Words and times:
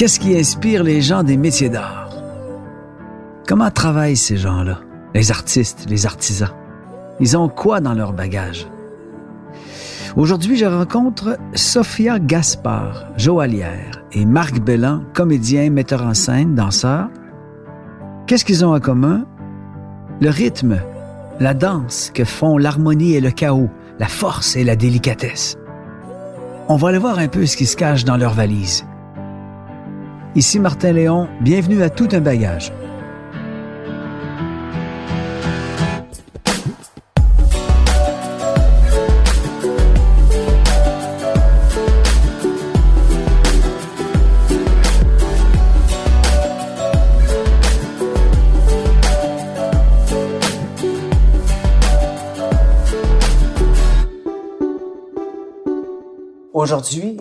Qu'est-ce 0.00 0.18
qui 0.18 0.34
inspire 0.34 0.82
les 0.82 1.02
gens 1.02 1.22
des 1.22 1.36
métiers 1.36 1.68
d'art? 1.68 2.08
Comment 3.46 3.70
travaillent 3.70 4.16
ces 4.16 4.38
gens-là? 4.38 4.78
Les 5.14 5.30
artistes, 5.30 5.84
les 5.90 6.06
artisans? 6.06 6.54
Ils 7.20 7.36
ont 7.36 7.50
quoi 7.50 7.80
dans 7.80 7.92
leur 7.92 8.14
bagage? 8.14 8.66
Aujourd'hui, 10.16 10.56
je 10.56 10.64
rencontre 10.64 11.36
Sophia 11.52 12.18
Gaspard, 12.18 13.08
joaillière, 13.18 14.02
et 14.12 14.24
Marc 14.24 14.60
Bellan, 14.60 15.02
comédien, 15.12 15.68
metteur 15.68 16.02
en 16.06 16.14
scène, 16.14 16.54
danseur. 16.54 17.10
Qu'est-ce 18.26 18.46
qu'ils 18.46 18.64
ont 18.64 18.74
en 18.74 18.80
commun? 18.80 19.26
Le 20.22 20.30
rythme, 20.30 20.78
la 21.40 21.52
danse 21.52 22.10
que 22.14 22.24
font 22.24 22.56
l'harmonie 22.56 23.16
et 23.16 23.20
le 23.20 23.32
chaos, 23.32 23.68
la 23.98 24.08
force 24.08 24.56
et 24.56 24.64
la 24.64 24.76
délicatesse. 24.76 25.58
On 26.70 26.76
va 26.76 26.88
aller 26.88 26.96
voir 26.96 27.18
un 27.18 27.28
peu 27.28 27.44
ce 27.44 27.54
qui 27.54 27.66
se 27.66 27.76
cache 27.76 28.06
dans 28.06 28.16
leurs 28.16 28.32
valises. 28.32 28.86
Ici 30.36 30.60
Martin 30.60 30.92
Léon, 30.92 31.28
bienvenue 31.40 31.82
à 31.82 31.90
Tout 31.90 32.08
un 32.12 32.20
bagage. 32.20 32.72
Aujourd'hui, 56.54 57.16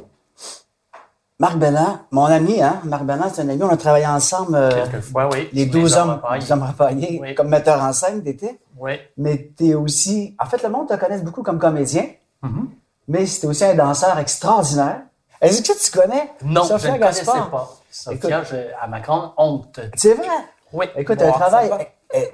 Marc 1.41 1.57
Bellan, 1.57 1.99
mon 2.11 2.25
ami, 2.25 2.61
hein, 2.61 2.81
Marc 2.83 3.03
Bellan, 3.05 3.29
c'est 3.33 3.41
un 3.43 3.49
ami, 3.49 3.63
on 3.63 3.69
a 3.69 3.77
travaillé 3.77 4.05
ensemble. 4.05 4.55
euh, 4.55 4.69
Quelquefois, 4.71 5.29
oui. 5.31 5.47
les 5.53 5.63
Sur 5.63 5.71
12 5.71 5.97
hommes 5.97 6.09
hommes, 6.09 6.35
les 6.37 6.51
hommes 6.51 6.63
rapaillés, 6.63 7.19
Oui. 7.21 7.33
comme 7.33 7.47
metteur 7.47 7.81
en 7.81 7.93
scène, 7.93 8.21
t'étais. 8.21 8.59
Oui. 8.77 8.93
Mais 9.17 9.49
t'es 9.57 9.73
aussi, 9.73 10.35
en 10.37 10.45
fait, 10.47 10.61
le 10.63 10.69
monde 10.69 10.89
te 10.89 10.95
connaît 10.95 11.17
beaucoup 11.19 11.41
comme 11.41 11.57
comédien, 11.57 12.07
Mhm. 12.43 12.69
mais 13.07 13.25
c'était 13.25 13.47
aussi 13.47 13.63
un 13.63 13.73
danseur 13.73 14.19
extraordinaire. 14.19 15.01
Est-ce 15.39 15.61
que 15.61 15.79
tu 15.81 15.91
connais 15.97 16.29
Non, 16.43 16.63
Sophia 16.65 16.89
je 16.89 16.93
ne 16.95 16.99
connaissais 16.99 17.25
Gaspard? 17.25 17.49
pas. 17.49 17.69
Sophia, 17.89 18.43
je- 18.43 18.55
à 18.81 18.87
ma 18.87 18.99
grande 18.99 19.31
honte. 19.37 19.79
C'est 19.95 20.15
vrai? 20.15 20.27
Oui. 20.73 20.87
Écoute, 20.97 21.19
Bon, 21.19 21.27
un 21.29 21.31
travail. 21.31 21.71
eh, 22.13 22.29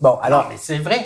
bon, 0.00 0.08
Alors, 0.12 0.24
alors, 0.24 0.46
mais 0.48 0.56
c'est 0.58 0.78
vrai. 0.78 1.04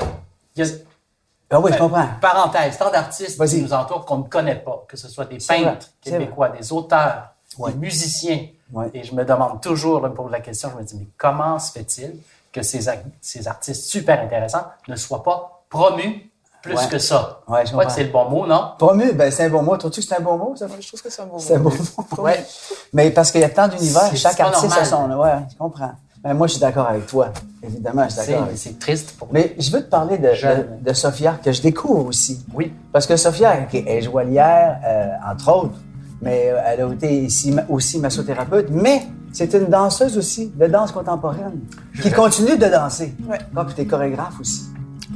Ah 1.53 1.61
oui, 1.61 1.71
je 1.73 1.79
comprends. 1.79 2.07
parenthèse, 2.21 2.79
tant 2.79 2.91
d'artistes 2.91 3.45
qui 3.47 3.63
nous 3.63 3.73
entourent 3.73 4.05
qu'on 4.07 4.19
ne 4.19 4.23
connaît 4.29 4.57
pas, 4.57 4.85
que 4.89 4.97
ce 4.97 5.09
soit 5.09 5.27
des 5.27 5.39
vrai, 5.39 5.63
peintres 5.63 5.87
québécois, 6.01 6.49
des 6.49 6.73
auteurs, 6.73 7.29
Ouais. 7.59 7.73
des 7.73 7.79
musiciens. 7.79 8.47
Ouais. 8.73 8.91
Et 8.95 9.05
je 9.05 9.15
me 9.15 9.25
demande 9.25 9.61
toujours, 9.61 10.01
là, 10.01 10.09
me 10.09 10.15
pose 10.15 10.31
la 10.31 10.41
question, 10.41 10.71
je 10.75 10.81
me 10.81 10.83
dis, 10.83 10.97
mais 10.99 11.07
comment 11.19 11.59
se 11.59 11.71
fait-il 11.73 12.17
que 12.51 12.63
ces, 12.63 12.89
ces 13.21 13.47
artistes 13.47 13.85
super 13.85 14.19
intéressants 14.23 14.65
ne 14.89 14.97
soient 14.97 15.23
pas 15.23 15.63
promus 15.69 16.31
plus 16.63 16.75
Ouais. 16.77 16.89
que 16.89 16.99
ça? 16.99 17.41
Ouais, 17.49 17.67
je 17.67 17.73
crois 17.73 17.85
que 17.85 17.93
c'est 17.93 18.05
le 18.05 18.11
bon 18.11 18.29
mot, 18.31 18.47
non? 18.47 18.73
Promu, 18.79 19.13
ben 19.13 19.31
c'est 19.31 19.45
un 19.45 19.51
bon 19.51 19.63
mot. 19.63 19.77
Trouves-tu 19.77 20.01
que 20.01 20.07
c'est 20.07 20.17
un 20.17 20.21
bon 20.23 20.39
mot, 20.39 20.57
ça? 20.57 20.67
Je 20.81 20.87
trouve 20.89 21.03
que 21.03 21.11
c'est 21.11 21.21
un 21.23 21.27
bon 21.27 21.39
C'est 21.39 21.57
un 21.57 21.59
mot. 21.59 21.71
bon 21.71 22.05
mot. 22.17 22.23
Ouais. 22.23 22.47
Mais 22.95 23.11
parce 23.11 23.31
qu'il 23.31 23.43
y 23.43 23.45
a 23.45 23.51
tant 23.51 23.69
d'univers, 23.69 24.15
chaque 24.17 24.41
artiste 24.41 24.79
a 24.79 24.85
son. 24.87 25.11
Ouais, 25.11 25.33
je 25.51 25.57
comprends. 25.59 25.93
Mais 26.25 26.35
moi, 26.35 26.47
je 26.47 26.53
suis 26.53 26.61
d'accord 26.61 26.87
avec 26.89 27.07
toi. 27.07 27.33
Évidemment, 27.65 28.05
je 28.05 28.11
suis 28.15 28.21
C'est 28.23 28.31
d'accord 28.33 28.45
avec 28.47 28.59
c'est 28.59 28.79
triste 28.79 29.15
pour 29.19 29.29
Mais 29.33 29.55
je 29.59 29.71
veux 29.71 29.81
te 29.83 29.89
parler 29.91 30.19
de, 30.19 30.29
de, 30.29 30.89
de 30.89 30.93
Sophia, 30.95 31.39
que 31.45 31.51
je 31.53 31.61
découvre 31.63 32.07
aussi. 32.07 32.45
Oui. 32.55 32.73
Parce 32.93 33.07
que 33.07 33.17
Sophia 33.17 33.57
qui 33.63 33.79
est 33.79 34.03
joaillière, 34.03 34.79
euh, 34.87 35.09
entre 35.33 35.49
autres, 35.53 35.75
mais 36.21 36.51
euh, 36.51 36.61
elle 36.67 36.81
a 36.83 36.93
été 36.93 37.25
ici, 37.25 37.55
aussi 37.69 37.99
massothérapeute, 37.99 38.69
mais 38.71 39.03
c'est 39.33 39.53
une 39.55 39.67
danseuse 39.67 40.17
aussi 40.17 40.53
de 40.55 40.67
danse 40.67 40.93
contemporaine 40.93 41.59
qui 42.01 42.11
continue 42.13 42.57
de 42.57 42.67
danser. 42.67 43.15
Ouais. 43.29 43.39
Ah, 43.57 43.65
puis 43.65 43.75
t'es 43.75 43.87
chorégraphe 43.87 44.39
aussi. 44.41 44.65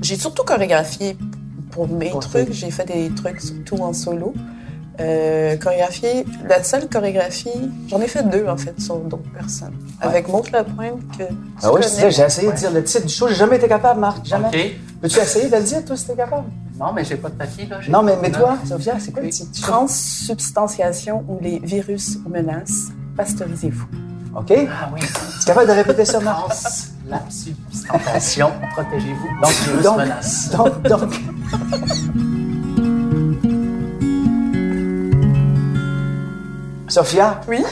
J'ai 0.02 0.16
surtout 0.16 0.42
chorégraphié 0.42 1.16
pour 1.70 1.86
mes 1.88 2.10
Pour 2.10 2.20
trucs. 2.20 2.46
tes- 2.46 2.52
J'ai 2.52 2.70
fait 2.70 2.84
des 2.86 3.10
trucs 3.14 3.40
surtout 3.40 3.76
en 3.76 3.92
solo. 3.92 4.34
Euh, 4.98 5.56
chorégraphié, 5.58 6.24
la 6.48 6.62
seule 6.62 6.88
chorégraphie, 6.88 7.70
j'en 7.88 8.00
ai 8.00 8.08
fait 8.08 8.22
deux 8.22 8.46
en 8.48 8.56
fait 8.56 8.80
sur 8.80 8.96
d'autres 8.96 9.30
personnes. 9.36 9.74
Avec 10.00 10.26
Maud 10.28 10.50
Lapointe 10.50 11.00
que 11.18 11.24
tu 11.24 11.34
Ah 11.62 11.72
oui, 11.72 11.82
j'ai 12.08 12.22
essayé 12.22 12.48
Ouais. 12.48 12.54
de 12.54 12.58
dire 12.58 12.70
le 12.72 12.82
titre 12.82 13.04
du 13.06 13.12
show, 13.12 13.28
j'ai 13.28 13.34
jamais 13.34 13.56
été 13.56 13.68
capable, 13.68 14.00
Marc, 14.00 14.24
jamais. 14.24 14.48
OK. 14.48 14.56
Peux-tu 15.02 15.18
essayer 15.18 15.50
de 15.50 15.56
le 15.56 15.62
dire, 15.62 15.84
toi, 15.84 15.96
si 15.96 16.06
t'es 16.06 16.14
capable? 16.16 16.46
Non, 16.80 16.92
mais 16.94 17.04
j'ai 17.04 17.16
pas 17.16 17.28
de 17.28 17.34
papier, 17.34 17.66
là. 17.66 17.78
Non, 17.90 18.02
mais, 18.02 18.16
mais 18.22 18.30
toi. 18.30 18.56
Sophia, 18.66 18.94
c'est 18.98 19.12
quoi 19.12 19.22
le 19.22 19.28
titre? 19.28 19.60
Transsubstantiation 19.60 21.24
où 21.28 21.38
les 21.42 21.58
virus 21.58 22.18
menacent. 22.26 22.88
Pasteurisez-vous. 23.16 23.86
OK? 24.34 24.52
Ah 24.70 24.90
oui. 24.94 25.00
Tu 25.00 25.06
es 25.42 25.44
capable 25.46 25.66
de 25.68 25.72
répéter 25.72 26.04
ça, 26.06 26.20
Marc? 26.20 26.48
Trans, 26.48 26.58
la 27.08 27.22
substantation, 27.30 28.50
protégez-vous. 28.74 29.40
Donc, 29.42 29.52
virus 29.52 29.82
Donc, 29.82 29.98
menace. 29.98 30.50
donc, 30.50 30.82
donc. 30.82 31.10
Sophia, 37.00 37.42
Oui, 37.46 37.62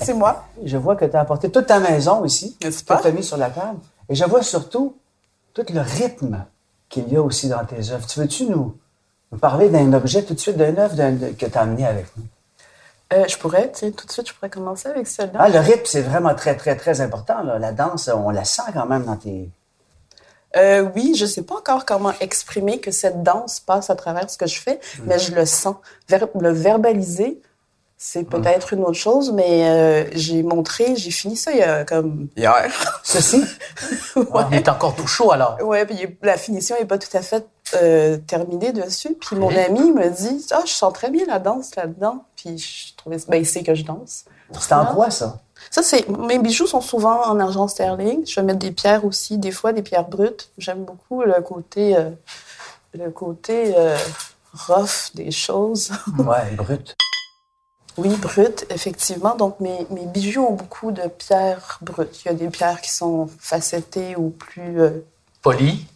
c'est 0.00 0.14
moi. 0.14 0.44
je 0.64 0.76
vois 0.76 0.96
que 0.96 1.04
tu 1.04 1.14
as 1.16 1.20
apporté 1.20 1.48
toute 1.48 1.66
ta 1.66 1.78
maison 1.78 2.24
ici, 2.24 2.56
N'est-ce 2.64 2.82
que 2.82 2.88
pas? 2.88 2.96
tu 3.00 3.06
as 3.06 3.12
mis 3.12 3.22
sur 3.22 3.36
la 3.36 3.50
table. 3.50 3.78
Et 4.08 4.16
je 4.16 4.24
vois 4.24 4.42
surtout 4.42 4.96
tout 5.54 5.64
le 5.72 5.80
rythme 5.80 6.44
qu'il 6.88 7.08
y 7.12 7.16
a 7.16 7.22
aussi 7.22 7.48
dans 7.48 7.64
tes 7.64 7.90
œuvres. 7.92 8.04
Tu 8.08 8.18
veux-tu 8.18 8.46
nous, 8.46 8.76
nous 9.30 9.38
parler 9.38 9.68
d'un 9.68 9.92
objet 9.92 10.24
tout 10.24 10.34
de 10.34 10.40
suite, 10.40 10.56
d'un 10.56 10.76
œuvre 10.76 10.96
que 11.36 11.46
tu 11.46 11.56
as 11.56 11.60
amené 11.60 11.86
avec 11.86 12.06
nous? 12.16 12.24
Euh, 13.12 13.24
je 13.28 13.38
pourrais, 13.38 13.70
tiens, 13.70 13.92
tout 13.92 14.06
de 14.06 14.10
suite, 14.10 14.28
je 14.28 14.34
pourrais 14.34 14.50
commencer 14.50 14.88
avec 14.88 15.06
celle-là. 15.06 15.38
Ah, 15.40 15.48
le 15.48 15.60
rythme, 15.60 15.84
c'est 15.84 16.02
vraiment 16.02 16.34
très, 16.34 16.56
très, 16.56 16.74
très 16.74 17.00
important. 17.00 17.42
là. 17.44 17.60
La 17.60 17.70
danse, 17.70 18.10
on 18.12 18.30
la 18.30 18.44
sent 18.44 18.62
quand 18.74 18.86
même 18.86 19.04
dans 19.04 19.16
tes... 19.16 19.48
Euh, 20.56 20.88
oui, 20.96 21.14
je 21.14 21.26
sais 21.26 21.42
pas 21.42 21.54
encore 21.56 21.84
comment 21.86 22.12
exprimer 22.20 22.80
que 22.80 22.90
cette 22.90 23.22
danse 23.22 23.60
passe 23.60 23.88
à 23.90 23.94
travers 23.94 24.28
ce 24.28 24.36
que 24.36 24.46
je 24.48 24.58
fais, 24.60 24.80
Mm. 24.98 25.02
mais 25.06 25.18
je 25.20 25.32
le 25.34 25.46
sens. 25.46 25.76
Ver- 26.08 26.26
le 26.40 26.50
verbaliser, 26.50 27.40
c'est 28.00 28.22
peut-être 28.22 28.72
une 28.72 28.82
autre 28.84 28.92
chose, 28.92 29.32
mais 29.32 29.68
euh, 29.68 30.04
j'ai 30.12 30.44
montré, 30.44 30.94
j'ai 30.94 31.10
fini 31.10 31.36
ça 31.36 31.50
il 31.50 31.58
y 31.58 31.62
a 31.62 31.84
comme 31.84 32.28
hier. 32.36 33.00
Ceci, 33.02 33.42
On 34.30 34.50
est 34.52 34.68
encore 34.68 34.94
tout 34.94 35.08
chaud, 35.08 35.32
alors. 35.32 35.58
ouais, 35.62 35.84
puis 35.84 36.16
la 36.22 36.36
finition 36.36 36.76
est 36.76 36.84
pas 36.84 36.96
tout 36.98 37.14
à 37.16 37.22
fait 37.22 37.44
euh, 37.74 38.16
terminée 38.18 38.70
dessus. 38.72 39.16
Puis 39.20 39.34
mon 39.34 39.48
ami 39.48 39.90
me 39.90 40.08
dit, 40.10 40.46
ah, 40.52 40.62
je 40.64 40.70
sens 40.72 40.92
très 40.92 41.10
bien 41.10 41.24
la 41.26 41.40
danse 41.40 41.74
là-dedans. 41.74 42.24
Puis 42.36 42.56
je 42.58 42.96
trouvais, 42.96 43.16
ben, 43.26 43.38
il 43.38 43.46
sait 43.46 43.64
que 43.64 43.74
je 43.74 43.82
danse. 43.84 44.26
c'est 44.58 44.72
en 44.74 44.82
Ah. 44.82 44.92
quoi, 44.94 45.10
ça? 45.10 45.40
Ça, 45.72 45.82
c'est 45.82 46.08
mes 46.08 46.38
bijoux 46.38 46.68
sont 46.68 46.80
souvent 46.80 47.26
en 47.26 47.40
argent 47.40 47.66
sterling. 47.66 48.24
Je 48.24 48.36
vais 48.36 48.46
mettre 48.46 48.60
des 48.60 48.70
pierres 48.70 49.04
aussi, 49.04 49.38
des 49.38 49.50
fois 49.50 49.72
des 49.72 49.82
pierres 49.82 50.06
brutes. 50.08 50.50
J'aime 50.56 50.84
beaucoup 50.84 51.22
le 51.22 51.42
côté, 51.42 51.96
euh, 51.96 52.10
le 52.94 53.10
côté 53.10 53.74
rough 54.68 55.10
des 55.14 55.32
choses. 55.32 55.90
Ouais, 56.16 56.52
brut. 56.56 56.96
Oui, 57.98 58.16
brutes, 58.16 58.64
effectivement. 58.70 59.34
Donc 59.36 59.60
mes, 59.60 59.86
mes 59.90 60.06
bijoux 60.06 60.44
ont 60.46 60.54
beaucoup 60.54 60.90
de 60.92 61.02
pierres 61.08 61.78
brutes. 61.82 62.22
Il 62.24 62.28
y 62.28 62.30
a 62.30 62.34
des 62.34 62.48
pierres 62.48 62.80
qui 62.80 62.90
sont 62.90 63.28
facettées 63.38 64.16
ou 64.16 64.30
plus 64.30 64.80
euh, 64.80 65.04
Poli. 65.42 65.86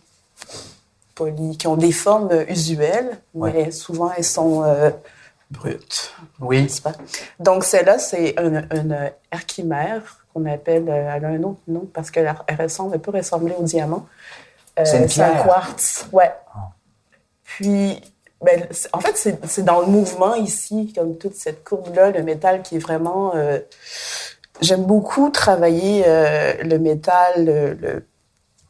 polies, 1.15 1.57
qui 1.57 1.67
ont 1.67 1.77
des 1.77 1.93
formes 1.93 2.31
usuelles, 2.49 3.19
Ouais. 3.35 3.53
mais 3.53 3.71
souvent 3.71 4.11
elles 4.17 4.25
sont 4.25 4.63
euh, 4.65 4.91
brutes. 5.51 6.15
Oui. 6.41 6.69
pas? 6.83 6.93
Donc, 7.39 7.65
celle-là, 7.65 7.99
c'est 7.99 8.35
une, 8.39 8.67
une 8.73 9.13
qu'on 10.33 10.45
appelle, 10.47 10.89
euh, 10.89 11.13
elle 11.15 11.25
a 11.25 11.29
un 11.29 11.43
autre 11.43 11.61
nom 11.69 11.87
parce 11.93 12.11
qu'elle 12.11 12.35
elle 12.47 12.63
ressemble, 12.63 12.95
elle 12.95 13.01
peut 13.01 13.11
ressembler 13.11 13.55
au 13.59 13.63
diamant. 13.63 14.07
Euh, 14.79 14.85
C'est 14.87 14.99
une 15.17 15.23
un 15.23 15.43
quartz, 15.45 16.07
ouais. 16.13 16.33
Ah. 16.55 16.71
Puis, 17.45 18.01
ben, 18.43 18.67
en 18.93 19.01
fait, 19.01 19.37
c'est 19.47 19.65
dans 19.65 19.81
le 19.81 19.87
mouvement 19.87 20.35
ici, 20.35 20.93
comme 20.97 21.17
toute 21.17 21.35
cette 21.35 21.63
courbe-là, 21.65 22.11
le 22.11 22.23
métal 22.23 22.63
qui 22.63 22.77
est 22.77 22.81
vraiment... 22.81 23.33
euh, 23.35 23.59
J'aime 24.61 24.85
beaucoup 24.85 25.31
travailler 25.31 26.05
euh, 26.07 26.53
le 26.63 26.79
métal, 26.79 28.05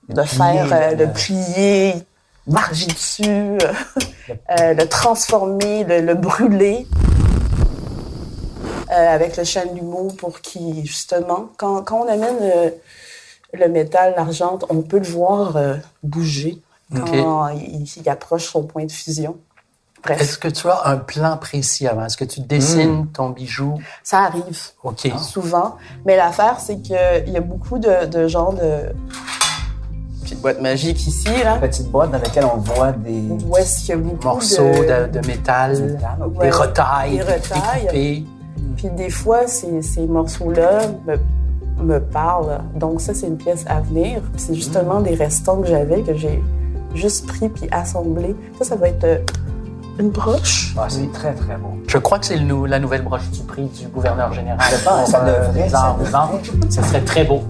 le, 0.09 0.25
faire, 0.25 0.73
euh, 0.73 0.95
le- 0.95 1.13
plier, 1.13 1.95
marger 2.47 2.87
dessus, 2.87 3.59
le 4.49 4.85
transformer, 4.85 5.85
le, 5.85 6.01
le 6.01 6.15
brûler 6.15 6.87
avec 8.89 9.37
le 9.37 9.45
chêne 9.45 9.75
d'humour 9.75 10.17
pour 10.17 10.41
qu'il, 10.41 10.85
justement, 10.87 11.49
quand, 11.57 11.83
quand 11.83 12.05
on 12.05 12.09
amène 12.09 12.73
le 13.53 13.69
métal, 13.69 14.15
l'argent, 14.17 14.59
on 14.71 14.83
peut 14.83 14.99
le 14.99 15.07
voir 15.07 15.57
bouger 16.03 16.61
quand 16.95 17.49
il, 17.49 17.85
il 17.97 18.09
approche 18.09 18.47
son 18.51 18.63
point 18.65 18.85
de 18.85 18.93
fusion. 18.93 19.37
Est-ce 20.09 20.39
que 20.39 20.49
tu 20.49 20.69
as 20.69 20.83
un 20.87 20.97
plan 20.97 21.37
précis 21.37 21.87
avant? 21.87 22.07
Est-ce 22.07 22.17
que 22.17 22.25
tu 22.25 22.41
dessines 22.41 23.07
ton 23.09 23.31
bijou? 23.31 23.79
ça 24.03 24.21
arrive 24.21 24.59
OK. 24.83 25.09
souvent. 25.19 25.77
Mais 26.05 26.17
l'affaire, 26.17 26.57
c'est 26.59 26.81
qu'il 26.81 26.97
y 27.29 27.37
a 27.37 27.41
beaucoup 27.41 27.79
de, 27.79 28.07
de 28.07 28.27
gens 28.29 28.53
de 28.53 28.93
petites 30.23 30.41
boîtes 30.41 30.61
magiques 30.61 31.07
ici, 31.07 31.29
là, 31.45 31.57
Petite 31.59 31.91
boîte 31.91 32.11
dans 32.11 32.19
laquelle 32.19 32.45
on 32.45 32.59
voit 32.59 32.93
des 32.93 33.23
où 33.47 33.57
est-ce 33.57 33.81
qu'il 33.81 33.89
y 33.91 33.93
a 33.93 33.97
beaucoup 33.97 34.25
Morceaux 34.25 34.63
de... 34.63 35.07
de, 35.07 35.21
de 35.21 35.27
métal, 35.27 35.73
métal. 35.81 36.17
Ouais, 36.35 36.45
des 36.47 36.51
retailles, 36.51 37.17
des 37.17 37.23
retailles. 37.23 37.81
découpés. 37.83 38.25
Puis 38.77 38.91
des 38.91 39.11
fois, 39.11 39.47
ces, 39.47 39.83
ces 39.83 40.07
morceaux-là 40.07 40.81
me, 41.07 41.17
me 41.85 42.01
parlent. 42.01 42.61
Donc 42.77 43.01
ça, 43.01 43.15
c'est 43.15 43.27
une 43.27 43.37
pièce 43.37 43.65
à 43.69 43.81
venir. 43.81 44.23
C'est 44.37 44.55
justement 44.55 45.01
des 45.01 45.15
restants 45.15 45.61
que 45.61 45.69
j'avais, 45.69 46.03
que 46.03 46.15
j'ai 46.15 46.43
juste 46.95 47.27
pris 47.27 47.49
puis 47.49 47.69
assemblé. 47.71 48.35
Ça, 48.59 48.65
ça 48.65 48.77
va 48.77 48.89
être 48.89 49.05
euh, 49.05 49.19
une 49.99 50.11
broche? 50.11 50.73
Ah, 50.79 50.87
c'est 50.89 51.11
très, 51.13 51.35
très 51.35 51.57
beau. 51.57 51.77
Je 51.87 51.99
crois 51.99 52.19
que 52.19 52.27
c'est 52.27 52.39
nou- 52.41 52.67
la 52.67 52.79
nouvelle 52.79 53.03
broche 53.03 53.29
du 53.31 53.41
prix 53.43 53.65
du 53.67 53.87
gouverneur 53.89 54.33
général. 54.33 54.61
Je 54.71 54.85
pense, 54.85 55.11
ça 55.11 55.19
pour, 55.21 55.29
devrait, 55.29 55.69
ça 55.69 56.83
serait 56.83 57.03
très 57.05 57.25
beau. 57.25 57.43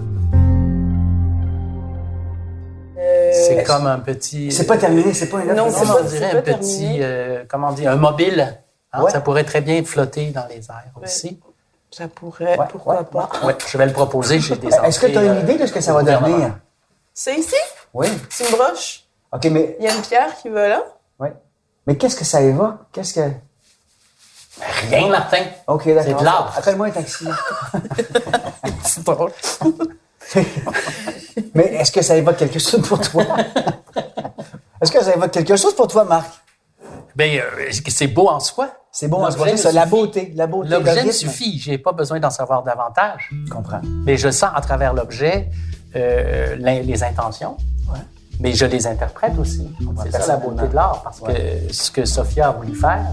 Euh, 2.97 3.31
C'est 3.33 3.63
comme 3.63 3.87
un 3.87 3.99
petit. 3.99 4.51
C'est 4.51 4.65
pas 4.67 4.77
terminé, 4.77 5.13
c'est 5.13 5.27
pas 5.29 5.41
une. 5.43 5.53
Non, 5.53 5.67
c'est 5.69 5.85
pas- 5.85 5.97
on 6.01 6.05
dirait 6.05 6.31
un 6.37 6.41
petit, 6.41 6.97
euh, 7.01 7.43
comment 7.47 7.71
dire, 7.71 7.91
un 7.91 7.95
mobile. 7.95 8.59
hein, 8.91 9.03
Ouais. 9.03 9.11
Ça 9.11 9.21
pourrait 9.21 9.43
très 9.43 9.61
bien 9.61 9.83
flotter 9.83 10.27
dans 10.31 10.45
les 10.49 10.57
airs 10.69 10.91
aussi. 11.01 11.39
Ça 11.89 12.07
pourrait, 12.07 12.57
Ouais, 12.57 12.65
pourquoi 12.69 12.99
ouais, 12.99 13.03
pas. 13.11 13.29
Ouais, 13.43 13.55
je 13.67 13.77
vais 13.77 13.85
le 13.85 13.93
proposer. 13.93 14.39
J'ai 14.39 14.55
des 14.55 14.67
Est-ce 14.67 14.99
que 14.99 15.07
tu 15.07 15.17
as 15.17 15.23
une 15.23 15.29
euh, 15.29 15.39
idée 15.41 15.57
de 15.57 15.65
ce 15.65 15.71
que 15.73 15.81
ça 15.81 15.93
va 15.93 16.03
devenir? 16.03 16.57
C'est 17.13 17.35
ici? 17.35 17.55
Oui. 17.93 18.07
C'est 18.29 18.49
une 18.49 18.55
broche? 18.55 19.03
OK, 19.31 19.45
mais, 19.51 19.75
Il 19.79 19.85
y 19.85 19.87
a 19.87 19.93
une 19.95 20.01
pierre 20.01 20.35
qui 20.41 20.49
va 20.49 20.67
là? 20.69 20.83
Mais 21.85 21.97
qu'est-ce 21.97 22.15
que 22.15 22.25
ça 22.25 22.41
évoque? 22.41 22.77
Qu'est-ce 22.91 23.13
que. 23.13 23.31
Rien, 24.89 25.09
Martin. 25.09 25.43
OK, 25.67 25.85
d'accord. 25.87 26.03
C'est 26.03 26.19
de 26.19 26.23
l'art. 26.23 26.53
Appelle-moi 26.57 26.87
un 26.87 26.91
taxi. 26.91 27.25
C'est 28.83 29.03
drôle. 29.03 29.31
mais 31.55 31.65
est-ce 31.73 31.91
que 31.91 32.01
ça 32.01 32.15
évoque 32.15 32.37
quelque 32.37 32.59
chose 32.59 32.87
pour 32.87 33.01
toi? 33.01 33.25
est-ce 34.81 34.91
que 34.91 35.03
ça 35.03 35.15
évoque 35.15 35.31
quelque 35.31 35.55
chose 35.55 35.75
pour 35.75 35.87
toi, 35.87 36.03
Marc? 36.05 36.31
Ben, 37.15 37.39
euh, 37.39 37.69
c'est 37.89 38.07
beau 38.07 38.27
en 38.27 38.39
soi? 38.39 38.69
C'est 38.91 39.07
voir, 39.07 39.31
ça, 39.31 39.39
me 39.39 39.73
la 39.73 39.85
beauté, 39.85 40.31
la 40.35 40.47
beauté, 40.47 40.69
L'objet 40.69 41.11
suffit. 41.11 41.59
J'ai 41.59 41.77
pas 41.77 41.91
besoin 41.91 42.19
d'en 42.19 42.29
savoir 42.29 42.63
davantage. 42.63 43.29
Je 43.45 43.51
comprends. 43.51 43.81
Mais 44.05 44.17
je 44.17 44.29
sens 44.29 44.51
à 44.53 44.61
travers 44.61 44.93
l'objet 44.93 45.49
euh, 45.95 46.55
les 46.55 47.03
intentions. 47.03 47.57
Mais 48.43 48.53
je 48.53 48.65
les 48.65 48.85
interprète 48.85 49.33
aussi. 49.39 49.65
C'est 50.03 50.11
ça 50.11 50.27
la 50.27 50.35
beauté 50.37 50.67
de 50.67 50.75
l'art, 50.75 51.01
parce 51.01 51.21
que 51.21 51.31
ce 51.71 51.89
que 51.89 52.03
Sophia 52.03 52.49
a 52.49 52.51
voulu 52.51 52.75
faire, 52.75 53.05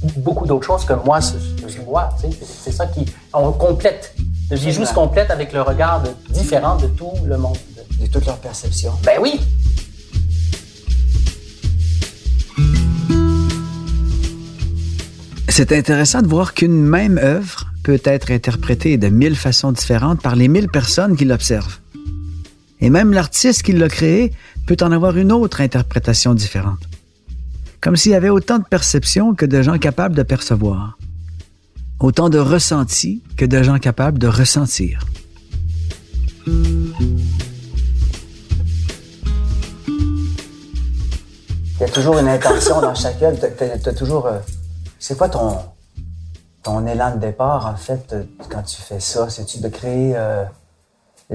c'est 0.00 0.18
beaucoup 0.20 0.46
d'autres 0.46 0.66
choses 0.66 0.86
que 0.86 0.94
moi, 1.04 1.18
je 1.20 1.80
vois. 1.82 2.08
tu 2.18 2.30
sais. 2.32 2.38
C'est 2.64 2.72
ça 2.72 2.86
qui... 2.86 3.04
On 3.34 3.52
complète. 3.52 4.14
Le 4.50 4.56
bijou 4.56 4.86
se 4.86 4.94
complète 4.94 5.30
avec 5.30 5.52
le 5.52 5.60
regard 5.60 6.02
de- 6.02 6.10
différent 6.32 6.76
de 6.76 6.86
tout 6.86 7.12
le 7.26 7.36
monde. 7.36 7.58
De 8.00 8.06
toute 8.06 8.24
leur 8.24 8.38
perception. 8.38 8.92
Ben 9.04 9.18
oui! 9.20 9.38
C'est 15.48 15.72
intéressant 15.72 16.22
de 16.22 16.26
voir 16.26 16.54
qu'une 16.54 16.82
même 16.82 17.18
œuvre 17.18 17.66
peut 17.82 18.00
être 18.04 18.30
interprétée 18.30 18.96
de 18.96 19.08
mille 19.08 19.36
façons 19.36 19.72
différentes 19.72 20.20
par 20.22 20.36
les 20.36 20.48
mille 20.48 20.68
personnes 20.68 21.16
qui 21.16 21.24
l'observent. 21.24 21.78
Et 22.80 22.90
même 22.90 23.12
l'artiste 23.12 23.62
qui 23.62 23.72
l'a 23.72 23.88
créée 23.88 24.32
peut 24.66 24.76
en 24.80 24.92
avoir 24.92 25.16
une 25.16 25.32
autre 25.32 25.60
interprétation 25.60 26.34
différente. 26.34 26.80
Comme 27.80 27.96
s'il 27.96 28.12
y 28.12 28.14
avait 28.14 28.30
autant 28.30 28.58
de 28.58 28.64
perceptions 28.64 29.34
que 29.34 29.46
de 29.46 29.62
gens 29.62 29.78
capables 29.78 30.14
de 30.14 30.22
percevoir. 30.22 30.98
Autant 32.00 32.28
de 32.28 32.38
ressentis 32.38 33.22
que 33.36 33.44
de 33.44 33.62
gens 33.62 33.78
capables 33.78 34.18
de 34.18 34.26
ressentir. 34.26 35.06
Il 41.76 41.80
y 41.80 41.84
a 41.84 41.88
toujours 41.88 42.18
une 42.18 42.28
intention 42.28 42.80
dans 42.80 42.94
chaque 42.94 43.22
œuvre. 43.22 43.38
Tu 43.38 43.88
as, 43.88 43.92
toujours. 43.92 44.26
euh, 44.26 44.38
c'est 44.98 45.18
quoi 45.18 45.28
ton, 45.28 45.58
ton 46.62 46.86
élan 46.86 47.14
de 47.16 47.20
départ, 47.20 47.66
en 47.66 47.76
fait, 47.76 48.12
euh, 48.12 48.24
quand 48.48 48.62
tu 48.62 48.80
fais 48.80 49.00
ça? 49.00 49.28
C'est-tu 49.28 49.58
de 49.58 49.68
créer 49.68 50.14
euh, 50.16 50.44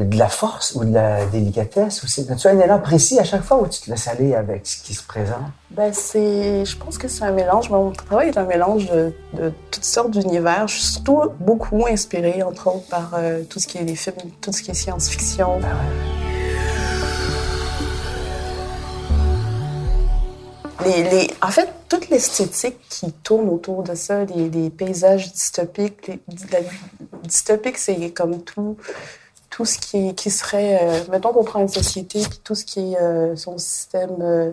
de 0.03 0.17
la 0.17 0.27
force 0.29 0.73
ou 0.75 0.85
de 0.85 0.93
la 0.93 1.25
délicatesse? 1.25 2.03
Ou 2.03 2.07
c'est, 2.07 2.29
as-tu 2.29 2.47
un 2.47 2.59
élan 2.59 2.79
précis 2.79 3.19
à 3.19 3.23
chaque 3.23 3.43
fois 3.43 3.61
ou 3.61 3.67
tu 3.67 3.81
te 3.81 3.89
laisses 3.89 4.07
aller 4.07 4.35
avec 4.35 4.65
ce 4.67 4.81
qui 4.83 4.93
se 4.93 5.03
présente? 5.03 5.37
Ben, 5.71 5.93
c'est, 5.93 6.65
je 6.65 6.77
pense 6.77 6.97
que 6.97 7.07
c'est 7.07 7.23
un 7.23 7.31
mélange. 7.31 7.69
Mon 7.69 7.91
travail 7.91 8.29
est 8.29 8.37
un 8.37 8.45
mélange 8.45 8.87
de, 8.89 9.13
de 9.33 9.51
toutes 9.71 9.85
sortes 9.85 10.11
d'univers. 10.11 10.67
Je 10.67 10.75
suis 10.75 10.87
surtout 10.93 11.21
beaucoup 11.39 11.85
inspirée, 11.87 12.41
entre 12.43 12.67
autres, 12.67 12.87
par 12.89 13.11
euh, 13.17 13.43
tout 13.43 13.59
ce 13.59 13.67
qui 13.67 13.77
est 13.77 13.83
les 13.83 13.95
films, 13.95 14.15
tout 14.41 14.51
ce 14.51 14.61
qui 14.63 14.71
est 14.71 14.73
science-fiction. 14.73 15.59
Les, 20.85 21.03
les- 21.03 21.29
en 21.41 21.49
fait, 21.49 21.67
toute 21.89 22.09
l'esthétique 22.09 22.77
qui 22.89 23.11
tourne 23.11 23.49
autour 23.49 23.83
de 23.83 23.95
ça, 23.95 24.23
les, 24.23 24.49
les 24.49 24.69
paysages 24.69 25.31
dystopiques, 25.33 26.07
les, 26.07 26.19
la, 26.51 26.59
dystopique, 27.23 27.77
c'est 27.77 28.11
comme 28.11 28.41
tout, 28.43 28.77
tout 29.59 29.65
ce 29.65 29.77
qui, 29.77 30.15
qui 30.15 30.31
serait, 30.31 30.79
euh, 30.81 31.01
mettons 31.11 31.33
qu'on 31.33 31.43
prend 31.43 31.59
une 31.59 31.67
société, 31.67 32.21
puis 32.21 32.39
tout 32.45 32.55
ce 32.55 32.63
qui 32.63 32.93
est 32.93 32.97
euh, 33.01 33.35
son 33.35 33.57
système 33.57 34.15
euh, 34.21 34.51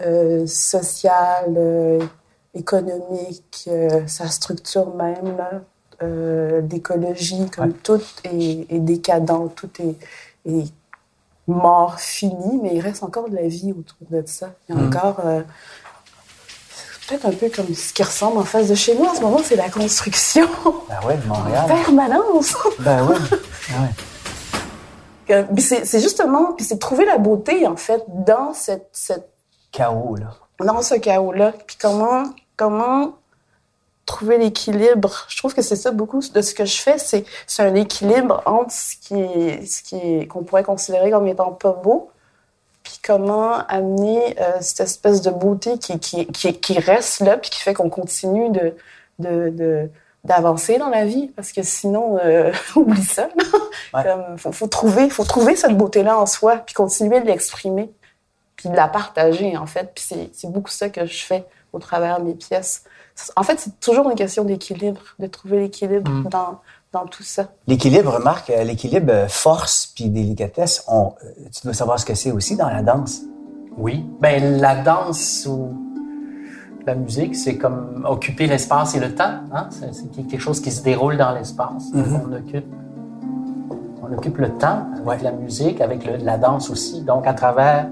euh, 0.00 0.44
social, 0.48 1.56
économique, 2.52 3.70
sa 4.08 4.26
structure 4.28 4.92
même, 4.96 5.38
d'écologie, 6.68 7.48
comme 7.54 7.66
Ouais. 7.68 7.72
tout 7.84 8.00
est, 8.24 8.66
est 8.68 8.80
décadent, 8.80 9.48
tout 9.54 9.70
est, 9.78 9.94
est 10.50 10.66
mort, 11.46 12.00
fini, 12.00 12.58
mais 12.60 12.70
il 12.74 12.80
reste 12.80 13.04
encore 13.04 13.28
de 13.30 13.36
la 13.36 13.46
vie 13.46 13.70
autour 13.70 13.96
de 14.10 14.24
ça. 14.26 14.50
Il 14.68 14.74
y 14.74 14.78
a 14.78 14.82
encore... 14.82 15.20
euh, 15.24 15.42
c'est 17.00 17.08
peut-être 17.20 17.26
un 17.26 17.32
peu 17.32 17.48
comme 17.48 17.72
ce 17.72 17.92
qui 17.92 18.02
ressemble 18.02 18.38
en 18.38 18.44
face 18.44 18.66
de 18.66 18.74
chez 18.74 18.96
moi 18.96 19.12
en 19.12 19.14
ce 19.14 19.20
moment, 19.20 19.40
c'est 19.44 19.54
la 19.56 19.70
construction 19.70 20.48
Ben 20.88 21.06
ouais, 21.06 21.16
de 21.16 21.30
en 21.30 21.38
Montréal. 21.38 21.64
permanence. 21.68 22.54
Ben 22.80 23.06
oui. 23.08 23.16
Ben 23.70 23.82
ouais. 23.82 23.88
C'est 25.28 26.00
justement, 26.00 26.52
puis 26.52 26.64
c'est 26.64 26.78
trouver 26.78 27.04
la 27.04 27.18
beauté, 27.18 27.66
en 27.66 27.76
fait, 27.76 28.02
dans 28.08 28.52
cette, 28.54 28.88
cette 28.92 29.32
Chaos, 29.72 30.16
là. 30.16 30.36
dans 30.60 30.82
ce 30.82 30.94
chaos-là. 30.94 31.52
Puis 31.66 31.76
comment, 31.80 32.24
comment 32.56 33.14
trouver 34.04 34.36
l'équilibre? 34.36 35.24
Je 35.28 35.38
trouve 35.38 35.54
que 35.54 35.62
c'est 35.62 35.76
ça 35.76 35.90
beaucoup 35.90 36.20
de 36.20 36.42
ce 36.42 36.54
que 36.54 36.66
je 36.66 36.78
fais, 36.80 36.98
c'est 36.98 37.24
un 37.58 37.74
équilibre 37.74 38.42
entre 38.44 38.70
ce 38.70 38.96
qui 38.96 39.18
est, 39.18 39.64
ce 39.64 39.82
qui 39.82 40.28
qu'on 40.28 40.44
pourrait 40.44 40.62
considérer 40.62 41.10
comme 41.10 41.26
étant 41.26 41.52
pas 41.52 41.72
beau, 41.72 42.10
puis 42.82 43.00
comment 43.02 43.66
amener 43.66 44.38
euh, 44.40 44.58
cette 44.60 44.80
espèce 44.80 45.22
de 45.22 45.30
beauté 45.30 45.78
qui, 45.78 45.98
qui, 45.98 46.26
qui, 46.26 46.60
qui 46.60 46.78
reste 46.78 47.20
là, 47.20 47.38
puis 47.38 47.48
qui 47.48 47.60
fait 47.60 47.72
qu'on 47.72 47.88
continue 47.88 48.50
de, 48.50 48.76
de, 49.20 49.48
de 49.48 49.90
d'avancer 50.24 50.78
dans 50.78 50.88
la 50.88 51.04
vie 51.04 51.28
parce 51.34 51.52
que 51.52 51.62
sinon 51.62 52.18
euh, 52.22 52.52
oublie 52.76 53.04
ça. 53.04 53.28
Ouais. 53.94 54.02
Comme, 54.04 54.38
faut, 54.38 54.52
faut 54.52 54.66
trouver 54.68 55.10
faut 55.10 55.24
trouver 55.24 55.56
cette 55.56 55.76
beauté 55.76 56.02
là 56.02 56.18
en 56.18 56.26
soi 56.26 56.56
puis 56.58 56.74
continuer 56.74 57.20
de 57.20 57.26
l'exprimer 57.26 57.92
puis 58.56 58.68
de 58.68 58.76
la 58.76 58.88
partager 58.88 59.56
en 59.56 59.66
fait 59.66 59.92
puis 59.94 60.04
c'est 60.06 60.30
c'est 60.32 60.50
beaucoup 60.50 60.70
ça 60.70 60.88
que 60.88 61.04
je 61.06 61.24
fais 61.24 61.44
au 61.72 61.78
travers 61.78 62.20
de 62.20 62.24
mes 62.24 62.34
pièces 62.34 62.84
en 63.36 63.42
fait 63.42 63.58
c'est 63.58 63.80
toujours 63.80 64.08
une 64.08 64.16
question 64.16 64.44
d'équilibre 64.44 65.02
de 65.18 65.26
trouver 65.26 65.60
l'équilibre 65.60 66.10
Mm. 66.10 66.28
dans 66.28 66.60
dans 66.92 67.06
tout 67.06 67.22
ça 67.22 67.48
L'équilibre, 67.66 68.18
Marc, 68.20 68.50
euh, 68.50 68.64
l'équilibre 68.64 69.12
euh, 69.12 69.28
force 69.28 69.90
puis 69.94 70.10
délicatesse, 70.10 70.84
on, 70.88 71.14
tu 71.50 71.62
dois 71.64 71.72
savoir 71.72 71.98
ce 71.98 72.04
que 72.04 72.14
c'est 72.14 72.30
aussi 72.30 72.54
dans 72.54 72.68
la 72.68 72.82
danse. 72.82 73.22
Oui. 73.78 74.04
Ben, 74.20 74.60
la 74.60 74.76
danse 74.76 75.46
ou 75.48 75.74
la 76.86 76.94
musique, 76.94 77.36
c'est 77.36 77.56
comme 77.56 78.04
occuper 78.08 78.46
l'espace 78.46 78.94
et 78.94 79.00
le 79.00 79.14
temps. 79.14 79.34
Hein? 79.52 79.66
C'est 79.70 79.94
c'est 79.94 80.10
quelque 80.10 80.38
chose 80.40 80.60
qui 80.60 80.70
se 80.70 80.82
déroule 80.82 81.16
dans 81.16 81.32
l'espace. 81.32 81.92
Mhm. 81.92 82.20
On 82.28 82.32
occupe 82.36 82.66
on 84.04 84.12
occupe 84.12 84.38
le 84.38 84.50
temps 84.50 84.86
avec 84.94 85.06
Ouais. 85.06 85.18
la 85.22 85.32
musique, 85.32 85.80
avec 85.80 86.04
le- 86.04 86.16
la 86.24 86.36
danse 86.36 86.68
aussi. 86.70 87.02
Donc, 87.02 87.26
à 87.26 87.32
travers 87.34 87.86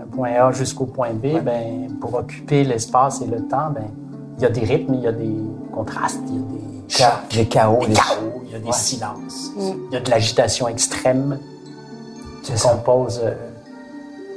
un 0.00 0.06
point 0.14 0.30
A 0.34 0.52
jusqu'au 0.52 0.86
point 0.86 1.10
B, 1.12 1.40
ben, 1.42 1.88
pour 2.00 2.14
occuper 2.14 2.64
l'espace 2.64 3.20
et 3.20 3.26
le 3.26 3.42
temps, 3.42 3.70
ben, 3.74 3.84
il 4.38 4.42
y 4.44 4.46
a 4.46 4.50
des 4.50 4.60
rythmes, 4.64 4.94
il 4.94 5.00
y 5.00 5.06
a 5.06 5.12
des 5.12 5.36
contrastes, 5.72 6.20
il 6.28 6.34
y 6.34 6.38
a 6.38 6.40
des 6.42 6.64
Cha- 6.86 7.20
les 7.34 7.46
chaos, 7.46 7.80
des 7.86 7.92
chaos, 7.92 8.42
il 8.44 8.52
y 8.52 8.54
a 8.54 8.58
des 8.60 8.66
Ouais. 8.66 8.72
silences, 8.72 9.50
Mm. 9.56 9.60
il 9.90 9.94
y 9.94 9.96
a 9.96 10.00
de 10.00 10.10
l'agitation 10.10 10.68
extrême 10.68 11.38
C'est 12.42 12.52
qui 12.52 12.58
ça. 12.58 12.68
compose 12.70 13.20
euh, 13.24 13.34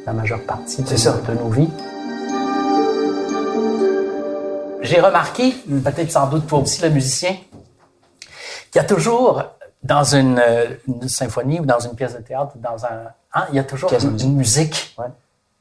la 0.06 0.13
majeure 0.13 0.41
partie 0.44 0.82
de, 0.82 0.88
C'est 0.88 0.98
ça. 0.98 1.13
de 1.27 1.34
nos 1.38 1.50
vies. 1.50 1.70
J'ai 4.88 5.01
remarqué, 5.01 5.51
peut-être 5.84 6.12
sans 6.12 6.27
doute 6.27 6.48
toi 6.48 6.60
aussi 6.60 6.82
le 6.82 6.89
musicien, 6.89 7.36
qu'il 8.72 8.75
y 8.75 8.79
a 8.79 8.84
toujours 8.84 9.44
dans 9.84 10.03
une, 10.03 10.41
une 10.88 11.08
symphonie 11.08 11.60
ou 11.60 11.65
dans 11.65 11.79
une 11.79 11.94
pièce 11.96 12.13
de 12.13 12.20
théâtre 12.22 12.53
dans 12.58 12.84
un... 12.86 13.03
hein, 13.34 13.46
il 13.50 13.56
y 13.56 13.60
a 13.60 13.63
toujours 13.63 13.91
une, 13.94 14.12
musique. 14.12 14.24
une 14.27 14.36
musique. 14.36 14.96
Ouais. 14.98 15.06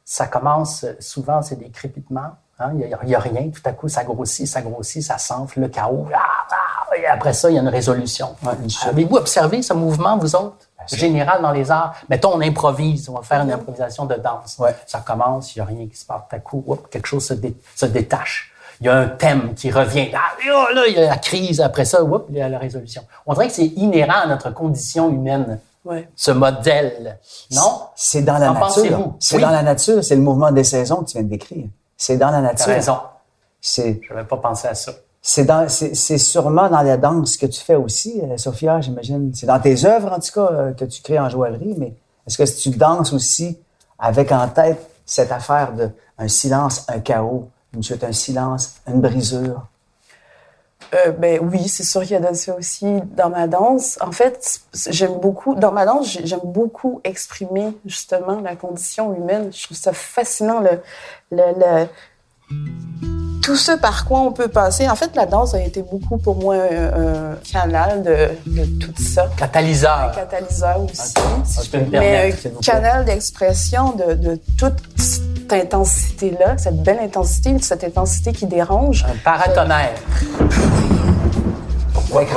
Ça 0.04 0.26
commence, 0.26 0.84
souvent 1.00 1.42
c'est 1.42 1.56
des 1.56 1.70
crépitements. 1.70 2.32
hein, 2.58 2.70
il 2.72 2.78
n'y 2.86 2.94
a, 2.94 2.98
il 3.02 3.08
y 3.08 3.14
a 3.14 3.18
rien, 3.18 3.50
tout 3.50 3.60
à 3.64 3.72
coup 3.72 3.88
ça 3.88 4.04
grossit, 4.04 4.46
ça 4.46 4.62
grossit, 4.62 5.02
ça 5.02 5.18
s'enfle, 5.18 5.60
le 5.60 5.68
chaos. 5.68 6.06
Ah, 6.14 6.18
ah, 6.50 6.96
et 6.96 7.06
après 7.06 7.32
ça, 7.32 7.50
il 7.50 7.54
y 7.56 7.58
a 7.58 7.62
une 7.62 7.68
résolution. 7.68 8.34
Ouais. 8.42 8.52
Avez-vous 8.88 9.16
observé 9.16 9.60
ce 9.62 9.72
mouvement, 9.74 10.16
vous 10.16 10.34
autres? 10.36 10.66
Général 10.92 11.42
dans 11.42 11.50
les 11.50 11.68
arts. 11.70 11.94
Mettons, 12.08 12.32
on 12.34 12.40
improvise, 12.40 13.08
on 13.08 13.14
va 13.14 13.22
faire 13.22 13.42
une 13.42 13.50
improvisation 13.50 14.04
de 14.06 14.14
danse. 14.14 14.56
Ouais. 14.60 14.74
Ça 14.86 15.00
commence, 15.00 15.54
il 15.54 15.58
n'y 15.58 15.62
a 15.62 15.64
rien 15.64 15.86
qui 15.88 15.96
se 15.96 16.06
passe. 16.06 16.22
Tout 16.30 16.36
à 16.36 16.38
coup, 16.38 16.64
quelque 16.90 17.06
chose 17.06 17.26
se, 17.26 17.34
dé- 17.34 17.56
se 17.74 17.86
détache. 17.86 18.52
Il 18.80 18.86
y 18.86 18.88
a 18.90 18.96
un 18.96 19.08
thème 19.08 19.54
qui 19.54 19.70
revient. 19.70 20.08
Ah, 20.14 20.18
là, 20.46 20.66
là, 20.74 20.82
il 20.88 20.94
y 20.94 20.98
a 20.98 21.08
la 21.08 21.16
crise, 21.16 21.60
après 21.60 21.84
ça, 21.84 22.02
whoop, 22.04 22.26
il 22.30 22.36
y 22.36 22.40
a 22.42 22.48
la 22.48 22.58
résolution. 22.58 23.02
On 23.26 23.32
dirait 23.34 23.48
que 23.48 23.54
c'est 23.54 23.66
inhérent 23.66 24.20
à 24.24 24.26
notre 24.26 24.50
condition 24.52 25.08
humaine, 25.10 25.58
Ouais. 25.84 26.08
ce 26.16 26.32
modèle. 26.32 27.18
Non? 27.52 27.80
C'est 27.94 28.22
dans 28.22 28.38
la 28.38 28.50
En 28.50 28.54
nature. 28.54 29.14
C'est 29.20 29.36
Oui. 29.36 29.42
dans 29.42 29.50
la 29.50 29.62
nature. 29.62 30.02
C'est 30.02 30.16
le 30.16 30.22
mouvement 30.22 30.50
des 30.50 30.64
saisons 30.64 30.96
que 30.96 31.10
tu 31.10 31.12
viens 31.12 31.22
de 31.22 31.28
décrire. 31.28 31.66
C'est 31.96 32.16
dans 32.16 32.30
la 32.30 32.38
T'as 32.38 32.42
nature. 32.42 32.66
raison. 32.66 32.98
C'est, 33.60 34.00
Je 34.02 34.12
n'avais 34.12 34.26
pas 34.26 34.36
pensé 34.36 34.66
à 34.68 34.74
ça. 34.74 34.92
c'est 35.22 35.44
dans, 35.44 35.68
c'est, 35.68 35.94
c'est 35.94 36.18
sûrement 36.18 36.68
dans 36.68 36.82
la 36.82 36.96
danse 36.96 37.36
que 37.36 37.46
tu 37.46 37.60
fais 37.60 37.74
aussi, 37.76 38.20
euh, 38.22 38.36
Sophia, 38.36 38.80
j'imagine. 38.80 39.32
C'est 39.34 39.46
dans 39.46 39.58
tes 39.60 39.84
œuvres, 39.84 40.12
en 40.12 40.18
tout 40.20 40.32
cas, 40.32 40.48
euh, 40.52 40.72
que 40.72 40.84
tu 40.84 41.02
crées 41.02 41.18
en 41.18 41.28
joaillerie, 41.28 41.74
mais 41.78 41.94
est-ce 42.26 42.36
que 42.38 42.60
tu 42.60 42.70
danses 42.76 43.12
aussi 43.12 43.58
avec 43.98 44.30
en 44.32 44.46
tête 44.48 44.78
cette 45.04 45.30
affaire 45.32 45.72
de 45.72 45.90
un 46.18 46.28
silence, 46.28 46.84
un 46.88 46.98
chaos, 47.00 47.48
chute, 47.82 48.02
un 48.04 48.12
silence, 48.12 48.76
une 48.86 49.00
brisure? 49.00 49.66
Euh, 50.94 51.10
ben 51.10 51.40
oui, 51.42 51.66
c'est 51.68 51.82
sûr 51.82 52.02
qu'il 52.02 52.12
y 52.12 52.14
a 52.14 52.20
de 52.20 52.32
ça 52.34 52.54
aussi 52.54 52.86
dans 53.16 53.28
ma 53.28 53.48
danse. 53.48 53.98
En 54.00 54.12
fait, 54.12 54.60
j'aime 54.88 55.14
beaucoup, 55.18 55.56
dans 55.56 55.72
ma 55.72 55.84
danse, 55.84 56.06
j'ai- 56.12 56.24
j'aime 56.26 56.38
beaucoup 56.44 57.00
exprimer 57.02 57.76
justement 57.84 58.40
la 58.40 58.54
condition 58.54 59.12
humaine. 59.14 59.50
Je 59.52 59.64
trouve 59.64 59.76
ça 59.76 59.92
fascinant, 59.92 60.60
le, 60.60 60.80
le, 61.32 61.42
le- 61.58 61.86
tout 63.42 63.56
ce 63.56 63.72
par 63.72 64.06
quoi 64.06 64.20
on 64.20 64.32
peut 64.32 64.48
passer. 64.48 64.88
En 64.88 64.94
fait, 64.96 65.14
la 65.16 65.26
danse 65.26 65.54
a 65.54 65.60
été 65.60 65.82
beaucoup 65.82 66.18
pour 66.18 66.36
moi 66.36 66.54
un, 66.56 67.32
un 67.32 67.36
canal 67.52 68.02
de, 68.02 68.28
de 68.46 68.64
tout 68.78 68.94
ça. 69.00 69.24
Un 69.24 69.36
Catalyseur, 69.36 70.12
catalyseur 70.14 70.82
aussi. 70.82 71.14
si 71.44 71.64
je 71.64 71.70
peux 71.70 71.78
me 71.78 71.84
Mais 71.90 71.90
permettre. 72.32 72.38
s'il 72.38 72.50
un 72.50 72.60
canal 72.60 73.04
d'expression 73.04 73.92
de, 73.92 74.14
de 74.14 74.40
toute 74.58 74.76
cette 75.48 75.64
intensité-là, 75.64 76.58
cette 76.58 76.82
belle 76.82 76.98
intensité, 76.98 77.56
cette 77.60 77.84
intensité 77.84 78.32
qui 78.32 78.46
dérange. 78.46 79.04
Un 79.04 79.14
paratonnerre. 79.22 79.94
Ouais, 82.10 82.26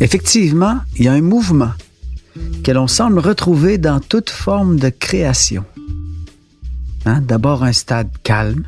Effectivement, 0.00 0.78
il 0.96 1.06
y 1.06 1.08
a 1.08 1.12
un 1.12 1.20
mouvement 1.20 1.72
que 2.64 2.70
l'on 2.70 2.86
semble 2.86 3.18
retrouver 3.18 3.76
dans 3.76 3.98
toute 4.00 4.30
forme 4.30 4.78
de 4.78 4.88
création. 4.88 5.64
Hein, 7.06 7.22
D'abord 7.22 7.64
un 7.64 7.72
stade 7.72 8.08
calme, 8.22 8.66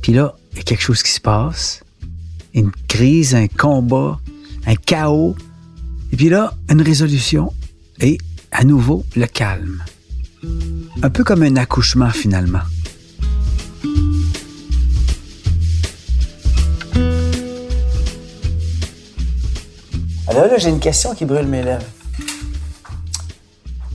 puis 0.00 0.12
là, 0.12 0.36
il 0.52 0.58
y 0.58 0.60
a 0.60 0.62
quelque 0.62 0.82
chose 0.82 1.02
qui 1.02 1.10
se 1.10 1.20
passe, 1.20 1.82
une 2.54 2.70
crise, 2.88 3.34
un 3.34 3.48
combat, 3.48 4.20
un 4.66 4.76
chaos, 4.76 5.34
et 6.12 6.16
puis 6.16 6.28
là, 6.28 6.54
une 6.68 6.82
résolution, 6.82 7.52
et 8.00 8.18
à 8.52 8.64
nouveau 8.64 9.04
le 9.16 9.26
calme. 9.26 9.82
Un 11.02 11.10
peu 11.10 11.24
comme 11.24 11.42
un 11.42 11.56
accouchement 11.56 12.10
finalement. 12.10 12.60
Alors 20.28 20.46
là, 20.46 20.58
j'ai 20.58 20.68
une 20.68 20.80
question 20.80 21.14
qui 21.14 21.24
brûle 21.24 21.46
mes 21.46 21.62
lèvres. 21.62 21.84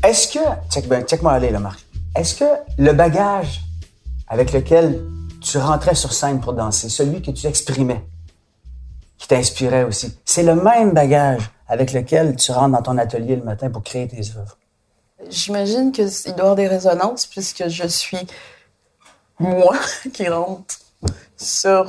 Est-ce 0.03 0.27
que, 0.30 0.39
check, 0.72 0.88
ben, 0.88 1.03
check-moi 1.03 1.32
aller 1.34 1.51
là, 1.51 1.60
Marc. 1.60 1.86
Est-ce 2.15 2.36
que 2.36 2.46
le 2.77 2.94
bagage 2.94 3.62
avec 4.27 4.51
lequel 4.51 5.01
tu 5.41 5.58
rentrais 5.58 5.96
sur 5.96 6.13
scène 6.13 6.39
pour 6.39 6.53
danser, 6.53 6.89
celui 6.89 7.22
que 7.22 7.32
tu 7.32 7.48
exprimais, 7.48 8.03
qui 9.21 9.27
t'inspirait 9.27 9.83
aussi, 9.83 10.17
c'est 10.25 10.41
le 10.41 10.55
même 10.55 10.93
bagage 10.93 11.51
avec 11.67 11.93
lequel 11.93 12.35
tu 12.35 12.51
rentres 12.51 12.75
dans 12.75 12.81
ton 12.81 12.97
atelier 12.97 13.35
le 13.35 13.43
matin 13.43 13.69
pour 13.69 13.83
créer 13.83 14.07
tes 14.07 14.17
œuvres? 14.35 14.57
J'imagine 15.29 15.91
qu'il 15.91 16.05
doit 16.05 16.25
y 16.25 16.39
avoir 16.39 16.55
des 16.55 16.67
résonances 16.67 17.27
puisque 17.27 17.67
je 17.67 17.85
suis 17.85 18.25
moi 19.37 19.75
qui 20.13 20.27
rentre 20.27 20.79
sur, 21.37 21.85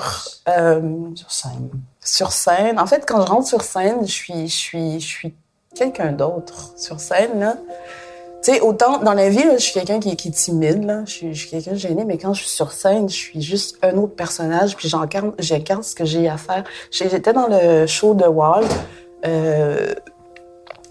euh, 0.46 1.08
Sur 1.16 1.32
scène. 1.32 1.70
sur 2.04 2.32
scène. 2.32 2.78
En 2.78 2.86
fait, 2.86 3.06
quand 3.08 3.24
je 3.24 3.30
rentre 3.32 3.48
sur 3.48 3.62
scène, 3.62 4.06
je 4.06 4.12
suis, 4.12 4.48
je 4.48 4.54
suis, 4.54 5.00
je 5.00 5.06
suis 5.06 5.34
quelqu'un 5.74 6.12
d'autre 6.12 6.74
sur 6.76 7.00
scène. 7.00 7.40
Là. 7.40 7.56
Tu 8.42 8.52
sais, 8.52 8.60
autant 8.60 8.98
dans 8.98 9.12
la 9.12 9.28
vie, 9.28 9.44
là, 9.44 9.56
je 9.56 9.62
suis 9.62 9.72
quelqu'un 9.72 10.00
qui, 10.00 10.16
qui 10.16 10.28
est 10.28 10.32
timide, 10.32 10.84
là. 10.84 11.02
Je, 11.06 11.12
suis, 11.12 11.34
je 11.34 11.38
suis 11.38 11.50
quelqu'un 11.50 11.72
de 11.72 11.76
gêné, 11.76 12.04
mais 12.04 12.18
quand 12.18 12.34
je 12.34 12.40
suis 12.40 12.50
sur 12.50 12.72
scène, 12.72 13.08
je 13.08 13.14
suis 13.14 13.40
juste 13.40 13.78
un 13.82 13.96
autre 13.96 14.16
personnage, 14.16 14.74
puis 14.76 14.88
j'incarne, 14.88 15.32
j'incarne 15.38 15.84
ce 15.84 15.94
que 15.94 16.04
j'ai 16.04 16.28
à 16.28 16.36
faire. 16.36 16.64
J'étais 16.90 17.32
dans 17.32 17.46
le 17.46 17.86
show 17.86 18.14
de 18.14 18.24
Wall. 18.24 18.64
Euh, 19.24 19.94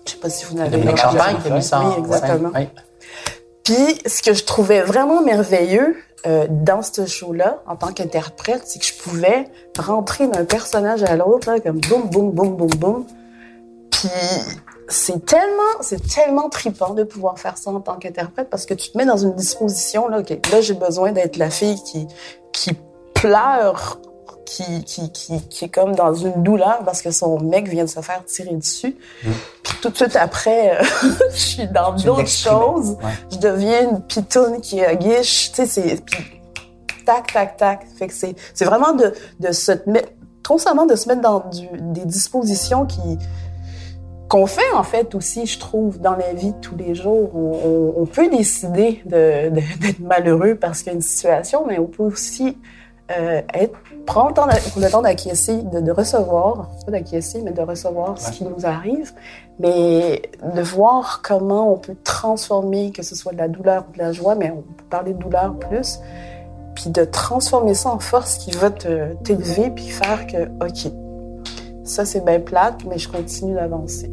je 0.05 0.11
sais 0.11 0.17
pas 0.17 0.29
si 0.29 0.45
vous 0.45 0.55
n'avez 0.55 0.77
déjà 0.77 0.95
Champagne 0.95 1.37
qui 1.43 1.51
a 1.51 1.55
mis 1.55 1.63
ça 1.63 1.81
en 1.81 1.89
Oui, 1.89 1.95
exactement. 1.99 2.51
Oui. 2.55 2.69
Puis, 3.63 4.01
ce 4.05 4.21
que 4.21 4.33
je 4.33 4.43
trouvais 4.45 4.81
vraiment 4.81 5.21
merveilleux 5.21 5.97
euh, 6.25 6.47
dans 6.49 6.81
ce 6.81 7.05
show-là, 7.05 7.61
en 7.67 7.75
tant 7.75 7.91
qu'interprète, 7.91 8.61
c'est 8.65 8.79
que 8.79 8.85
je 8.85 8.93
pouvais 8.93 9.45
rentrer 9.77 10.27
d'un 10.27 10.45
personnage 10.45 11.03
à 11.03 11.15
l'autre, 11.17 11.57
comme 11.59 11.79
boum, 11.79 12.09
boum, 12.09 12.31
boum, 12.31 12.55
boum, 12.55 12.69
boum. 12.69 13.05
Puis, 13.91 14.09
c'est 14.91 15.25
tellement, 15.25 15.81
c'est 15.81 16.05
tellement 16.07 16.49
trippant 16.49 16.93
de 16.93 17.03
pouvoir 17.03 17.39
faire 17.39 17.57
ça 17.57 17.71
en 17.71 17.79
tant 17.79 17.95
qu'interprète 17.95 18.49
parce 18.49 18.65
que 18.65 18.73
tu 18.73 18.91
te 18.91 18.97
mets 18.97 19.05
dans 19.05 19.17
une 19.17 19.35
disposition, 19.35 20.07
là, 20.07 20.19
OK, 20.19 20.29
là, 20.51 20.61
j'ai 20.61 20.73
besoin 20.73 21.11
d'être 21.11 21.37
la 21.37 21.49
fille 21.49 21.81
qui, 21.83 22.07
qui 22.51 22.71
pleure, 23.13 23.99
qui, 24.45 24.83
qui, 24.83 25.11
qui, 25.11 25.47
qui 25.47 25.65
est 25.65 25.69
comme 25.69 25.95
dans 25.95 26.13
une 26.13 26.43
douleur 26.43 26.79
parce 26.83 27.01
que 27.01 27.11
son 27.11 27.39
mec 27.39 27.67
vient 27.67 27.85
de 27.85 27.89
se 27.89 28.01
faire 28.01 28.23
tirer 28.25 28.53
dessus. 28.55 28.97
Puis 29.63 29.77
tout 29.81 29.89
de 29.89 29.95
suite 29.95 30.15
après, 30.15 30.77
euh, 30.79 30.83
je 31.31 31.39
suis 31.39 31.67
dans 31.67 31.93
d'autres 31.93 32.27
choses 32.27 32.97
Ouais. 33.01 33.11
je 33.31 33.37
deviens 33.37 33.89
une 33.89 34.01
pitoune 34.01 34.59
qui 34.61 34.79
est 34.79 34.97
guiche, 34.97 35.51
tu 35.51 35.65
sais, 35.65 35.65
c'est 35.65 36.05
puis 36.05 36.23
tac 37.05 37.31
tac 37.31 37.57
tac. 37.57 37.87
Fait 37.97 38.07
que 38.07 38.13
c'est 38.13 38.35
c'est 38.53 38.65
vraiment 38.65 38.93
de 38.93 39.13
de 39.39 39.51
se 39.51 39.71
mettre 39.87 40.09
constamment 40.45 40.85
de 40.85 40.95
se 40.95 41.07
mettre 41.07 41.21
dans 41.21 41.39
du, 41.49 41.67
des 41.71 42.05
dispositions 42.05 42.85
qui 42.85 43.17
qu'on 44.31 44.45
fait 44.45 44.71
en 44.73 44.83
fait 44.83 45.13
aussi, 45.13 45.45
je 45.45 45.59
trouve, 45.59 45.99
dans 45.99 46.15
la 46.15 46.31
vie 46.33 46.53
de 46.53 46.57
tous 46.61 46.77
les 46.77 46.95
jours. 46.95 47.29
On, 47.35 47.51
on- 47.67 47.93
on 48.01 48.05
peut 48.05 48.29
décider 48.29 49.01
de- 49.05 49.49
de- 49.49 49.79
d'être 49.81 49.99
malheureux 49.99 50.55
parce 50.55 50.79
qu'il 50.79 50.87
y 50.87 50.91
a 50.91 50.95
une 50.95 51.01
situation, 51.01 51.65
mais 51.67 51.77
on 51.79 51.85
peut 51.87 52.03
aussi 52.03 52.57
euh, 53.19 53.41
être 53.53 53.77
prendre 54.05 54.29
le 54.29 54.33
temps 54.35 54.47
d'a- 54.47 54.85
le 54.85 54.89
temps 54.89 55.01
d'acquiescer, 55.01 55.63
de, 55.63 55.81
de 55.81 55.91
recevoir, 55.91 56.69
pas 56.85 56.91
d'acquiescer, 56.93 57.41
mais 57.43 57.51
de 57.51 57.61
recevoir 57.61 58.17
ce 58.17 58.31
qui 58.31 58.45
nous 58.45 58.65
arrive, 58.65 59.11
mais 59.59 60.21
de 60.55 60.61
voir 60.61 61.21
comment 61.21 61.73
on 61.73 61.77
peut 61.77 61.97
transformer, 62.05 62.91
que 62.91 63.03
ce 63.03 63.15
soit 63.15 63.33
de 63.33 63.37
la 63.37 63.49
douleur 63.49 63.83
ou 63.89 63.93
de 63.93 63.97
la 63.99 64.13
joie, 64.13 64.35
mais 64.35 64.49
on 64.51 64.61
peut 64.61 64.85
parler 64.89 65.11
de 65.13 65.19
douleur 65.19 65.53
plus, 65.59 65.99
puis 66.73 66.89
de 66.89 67.03
transformer 67.03 67.73
ça 67.73 67.89
en 67.89 67.99
force 67.99 68.37
qui 68.37 68.51
va 68.51 68.69
t'élever, 68.69 69.71
puis 69.71 69.89
faire 69.89 70.25
que, 70.25 70.43
OK, 70.65 70.89
ça 71.83 72.05
c'est 72.05 72.23
bien 72.23 72.39
plate, 72.39 72.85
mais 72.87 72.97
je 72.97 73.09
continue 73.09 73.55
d'avancer. 73.55 74.09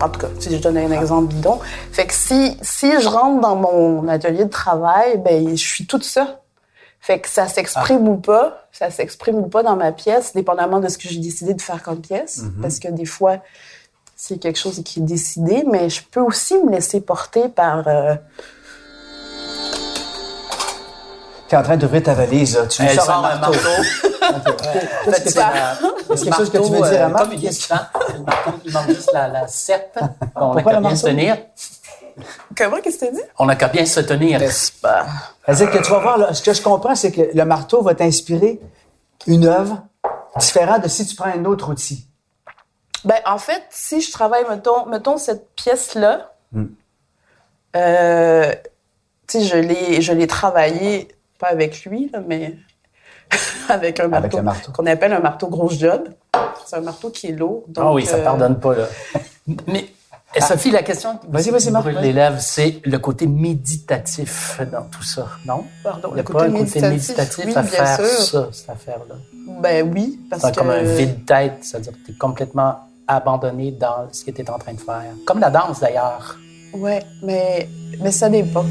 En 0.00 0.08
tout 0.08 0.20
cas, 0.20 0.26
si 0.38 0.50
je 0.54 0.60
donne 0.60 0.76
un 0.76 0.90
exemple 0.92 1.32
bidon. 1.34 1.58
Fait 1.92 2.06
que 2.06 2.12
si, 2.14 2.56
si 2.62 2.90
je 3.00 3.08
rentre 3.08 3.40
dans 3.40 3.56
mon 3.56 4.06
atelier 4.08 4.44
de 4.44 4.50
travail, 4.50 5.18
ben, 5.18 5.50
je 5.50 5.54
suis 5.64 5.86
toute 5.86 6.04
ça. 6.04 6.40
Fait 7.00 7.20
que 7.20 7.28
ça 7.28 7.46
s'exprime 7.48 8.08
ou 8.08 8.16
pas, 8.16 8.66
ça 8.72 8.90
s'exprime 8.90 9.36
ou 9.36 9.46
pas 9.48 9.62
dans 9.62 9.76
ma 9.76 9.92
pièce, 9.92 10.32
dépendamment 10.34 10.80
de 10.80 10.88
ce 10.88 10.96
que 10.98 11.08
j'ai 11.08 11.18
décidé 11.20 11.52
de 11.54 11.60
faire 11.60 11.82
comme 11.82 12.00
pièce. 12.00 12.42
Parce 12.62 12.78
que 12.78 12.88
des 12.88 13.04
fois, 13.04 13.38
c'est 14.16 14.38
quelque 14.38 14.58
chose 14.58 14.82
qui 14.84 15.00
est 15.00 15.02
décidé, 15.02 15.64
mais 15.70 15.90
je 15.90 16.02
peux 16.10 16.20
aussi 16.20 16.56
me 16.58 16.70
laisser 16.70 17.00
porter 17.02 17.48
par... 17.48 17.86
euh, 17.88 18.14
Tu 21.48 21.54
es 21.54 21.58
en 21.58 21.62
train 21.62 21.76
d'ouvrir 21.76 22.02
ta 22.02 22.14
valise, 22.14 22.56
là. 22.56 22.66
Tu 22.66 22.82
Elle 22.82 22.94
sors 22.96 23.04
sort 23.04 23.26
un 23.26 23.38
marteau. 23.38 23.58
En 24.32 25.10
fait, 25.10 25.28
c'est 25.28 25.34
la- 25.36 25.76
quelque 26.08 26.36
chose 26.36 26.50
que 26.50 26.58
tu 26.58 26.70
veux 26.70 26.80
dire 26.88 27.02
à 27.02 27.06
euh, 27.06 27.08
Marc? 27.08 27.24
Comme 27.24 27.32
il 27.34 27.46
est 27.46 27.50
vivant, 27.50 27.76
c'est 28.06 28.12
le 28.16 28.22
marteau, 28.24 28.50
il 28.64 28.72
manque 28.72 28.88
juste 28.88 29.10
la, 29.12 29.28
la 29.28 29.46
serpe. 29.48 29.98
On 30.36 30.54
n'a 30.54 30.54
Pourquoi 30.54 30.72
qu'à 30.72 30.80
le 30.80 30.86
bien 30.86 30.96
se 30.96 31.06
tenir. 31.06 31.36
Comment 32.56 32.80
qu'est-ce 32.80 32.98
que 32.98 33.06
tu 33.06 33.12
dit? 33.14 33.20
On 33.38 33.46
n'a 33.46 33.56
qu'à 33.56 33.68
bien 33.68 33.84
se 33.86 34.00
tenir. 34.00 34.40
C'est-à-dire 34.40 35.70
que 35.70 35.78
tu 35.78 35.90
vas 35.90 35.98
voir, 35.98 36.18
là, 36.18 36.32
ce 36.32 36.42
que 36.42 36.52
je 36.52 36.62
comprends, 36.62 36.94
c'est 36.94 37.10
que 37.12 37.22
le 37.34 37.44
marteau 37.44 37.82
va 37.82 37.94
t'inspirer 37.94 38.60
une 39.26 39.46
œuvre 39.46 39.82
différente 40.38 40.82
de 40.82 40.88
si 40.88 41.06
tu 41.06 41.16
prends 41.16 41.26
un 41.30 41.44
autre 41.44 41.70
outil. 41.70 42.06
Ben, 43.04 43.16
en 43.26 43.38
fait, 43.38 43.62
si 43.70 44.00
je 44.00 44.10
travaille, 44.12 44.44
mettons, 44.48 44.86
mettons 44.86 45.18
cette 45.18 45.54
pièce-là, 45.56 46.32
euh, 47.76 48.52
tu 49.26 49.40
sais, 49.40 49.44
je 49.44 49.56
l'ai, 49.56 50.00
je 50.00 50.12
l'ai 50.12 50.26
travaillée, 50.26 51.08
pas 51.38 51.48
avec 51.48 51.84
lui, 51.84 52.10
là, 52.12 52.20
mais 52.26 52.54
avec 53.68 54.00
un 54.00 54.04
Avec 54.12 54.12
marteau, 54.22 54.36
le 54.38 54.42
marteau. 54.42 54.72
qu'on 54.72 54.86
appelle 54.86 55.12
un 55.12 55.20
marteau 55.20 55.48
gros 55.48 55.70
job. 55.70 56.08
C'est 56.66 56.76
un 56.76 56.80
marteau 56.80 57.10
qui 57.10 57.28
est 57.28 57.32
lourd. 57.32 57.64
Ah 57.76 57.92
oui, 57.92 58.04
ça 58.06 58.16
euh, 58.16 58.24
pardonne 58.24 58.58
pas, 58.58 58.74
là. 58.74 58.86
Mais, 59.66 59.86
eh, 60.36 60.40
Sophie, 60.40 60.70
la 60.70 60.82
question 60.82 61.18
Vas-y, 61.28 61.50
vas-y, 61.50 61.70
Marc, 61.70 61.84
brûle 61.84 61.94
vas-y. 61.96 62.04
les 62.06 62.12
lèvres, 62.12 62.40
c'est 62.40 62.80
le 62.84 62.98
côté 62.98 63.26
méditatif 63.26 64.60
dans 64.72 64.82
tout 64.84 65.02
ça, 65.02 65.28
non? 65.46 65.64
Pardon, 65.82 66.08
Il 66.10 66.14
n'y 66.14 66.20
a 66.20 66.22
le 66.22 66.24
pas 66.24 66.32
côté 66.32 66.44
un 66.46 66.50
côté 66.64 66.80
méditatif, 66.80 67.08
méditatif 67.08 67.44
oui, 67.46 67.52
à 67.54 67.62
bien 67.62 67.70
faire 67.70 67.96
sûr. 68.06 68.06
ça, 68.24 68.48
cette 68.52 68.70
affaire-là. 68.70 69.14
Ben 69.60 69.92
oui, 69.94 70.18
parce 70.30 70.42
C'est 70.42 70.50
que... 70.52 70.56
comme 70.58 70.70
un 70.70 70.82
vide-tête, 70.82 71.58
c'est-à-dire 71.62 71.92
que 71.92 72.06
tu 72.06 72.12
es 72.12 72.14
complètement 72.14 72.78
abandonné 73.06 73.70
dans 73.72 74.08
ce 74.10 74.24
que 74.24 74.30
tu 74.30 74.40
es 74.40 74.50
en 74.50 74.58
train 74.58 74.72
de 74.72 74.80
faire. 74.80 75.04
Comme 75.26 75.38
la 75.40 75.50
danse, 75.50 75.78
d'ailleurs. 75.80 76.36
Ouais, 76.72 77.02
mais, 77.22 77.68
mais 78.00 78.10
ça 78.10 78.28
dépend. 78.28 78.64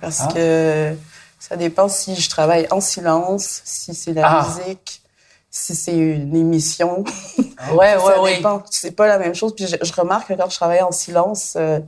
Parce 0.00 0.20
Ah. 0.22 0.28
que 0.32 0.94
ça 1.48 1.56
dépend 1.56 1.88
si 1.88 2.16
je 2.16 2.28
travaille 2.28 2.66
en 2.70 2.80
silence, 2.80 3.60
si 3.64 3.94
c'est 3.94 4.12
la 4.12 4.26
Ah. 4.26 4.48
musique, 4.58 5.02
si 5.50 5.74
c'est 5.74 5.96
une 5.96 6.34
émission. 6.36 7.04
Ouais, 7.74 7.96
ça 7.98 8.20
ouais, 8.20 8.36
dépend. 8.36 8.62
C'est 8.70 8.90
pas 8.90 9.06
la 9.06 9.18
même 9.18 9.34
chose. 9.34 9.54
Puis 9.56 9.66
je, 9.66 9.76
je 9.80 9.92
remarque 9.94 10.28
que 10.28 10.34
quand 10.34 10.50
je 10.50 10.56
travaille 10.56 10.82
en 10.82 10.92
silence, 10.92 11.54
euh, 11.56 11.80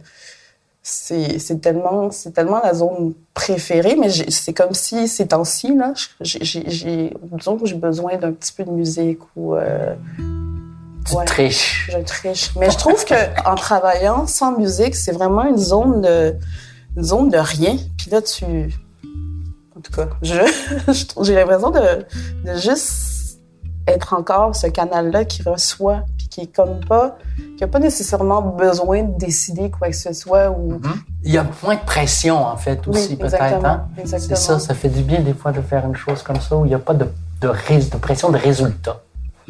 c'est 0.83 1.61
tellement, 1.61 2.11
c'est 2.11 2.33
tellement 2.33 2.61
la 2.65 2.73
zone 2.73 3.13
préférée, 3.35 3.95
mais 3.97 4.09
c'est 4.31 4.55
comme 4.55 4.73
si 4.73 5.07
ces 5.09 5.27
temps-ci, 5.29 5.75
là, 5.77 5.93
j'ai- 6.23 7.13
disons 7.37 7.59
que 7.59 7.67
j'ai 7.67 7.75
besoin 7.75 8.17
d'un 8.17 8.33
petit 8.33 8.53
peu 8.53 8.65
de 8.65 8.71
musique 8.71 9.19
ou... 9.37 9.55
euh, 9.57 9.95
Tu 11.07 11.15
ouais. 11.15 11.25
triches. 11.27 11.91
Je 11.93 11.99
triche. 11.99 12.51
Mais 12.57 12.71
je 12.71 12.79
trouve 12.79 13.05
que 13.05 13.15
en 13.47 13.55
travaillant 13.55 14.27
sans 14.27 14.53
musique, 14.59 14.95
c'est 14.97 15.13
vraiment 15.13 15.45
une 15.45 15.59
zone 15.59 16.01
de 16.01 16.35
une 16.97 17.03
zone 17.05 17.29
de 17.29 17.39
rien. 17.39 17.77
Puis 17.99 18.11
là, 18.11 18.23
tu, 18.23 18.45
en 19.79 19.81
tout 19.81 19.93
cas, 19.93 20.09
j'ai 20.23 21.35
l'impression 21.35 21.71
de, 21.71 22.05
de 22.45 22.59
juste 22.59 23.39
être 23.87 24.13
encore 24.13 24.55
ce 24.55 24.67
canal-là 24.67 25.25
qui 25.25 25.43
reçoit, 25.43 26.03
puis 26.19 26.29
qui 26.29 26.41
est 26.43 26.55
comme 26.55 26.81
pas, 26.87 27.17
qui 27.57 27.65
a 27.65 27.69
pas 27.69 27.79
nécessairement 27.79 28.43
besoin 28.43 29.03
de 29.03 29.17
décider 29.19 29.71
quoi 29.71 29.89
que 29.89 29.97
ce 29.97 30.13
soit 30.13 30.51
ou. 30.51 30.81
Il 31.25 31.33
y 31.33 31.39
a 31.39 31.47
moins 31.63 31.77
de 31.77 31.81
pression, 31.85 32.45
en 32.45 32.57
fait, 32.57 32.81
Oui, 32.87 32.99
aussi, 32.99 33.17
peut-être. 33.17 33.35
exactement, 33.35 33.69
Hein? 33.69 33.87
exactement. 33.97 34.37
C'est 34.37 34.43
ça, 34.43 34.59
ça 34.59 34.75
fait 34.75 34.89
du 34.91 35.03
bien, 35.03 35.21
des 35.21 35.33
fois, 35.33 35.53
de 35.53 35.61
faire 35.63 35.87
une 35.87 35.97
chose 35.97 36.23
comme 36.23 36.41
ça, 36.41 36.57
où 36.57 36.65
il 36.67 36.69
n'y 36.69 36.75
a 36.75 36.79
pas 36.79 36.95
de, 36.95 37.07
de, 37.41 37.49
de 37.49 37.97
pression 37.97 38.31
de 38.31 38.37
résultat. 38.39 39.01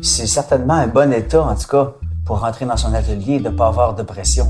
C'est 0.01 0.29
certainement 0.29 0.75
un 0.75 0.87
bon 0.87 1.13
état, 1.13 1.43
en 1.43 1.57
tout 1.57 1.67
cas, 1.67 1.93
pour 2.25 2.39
rentrer 2.41 2.65
dans 2.65 2.77
son 2.77 2.95
atelier 2.95 3.35
et 3.35 3.41
de 3.41 3.49
ne 3.49 3.57
pas 3.57 3.67
avoir 3.67 3.95
de 3.95 4.03
pression. 4.05 4.47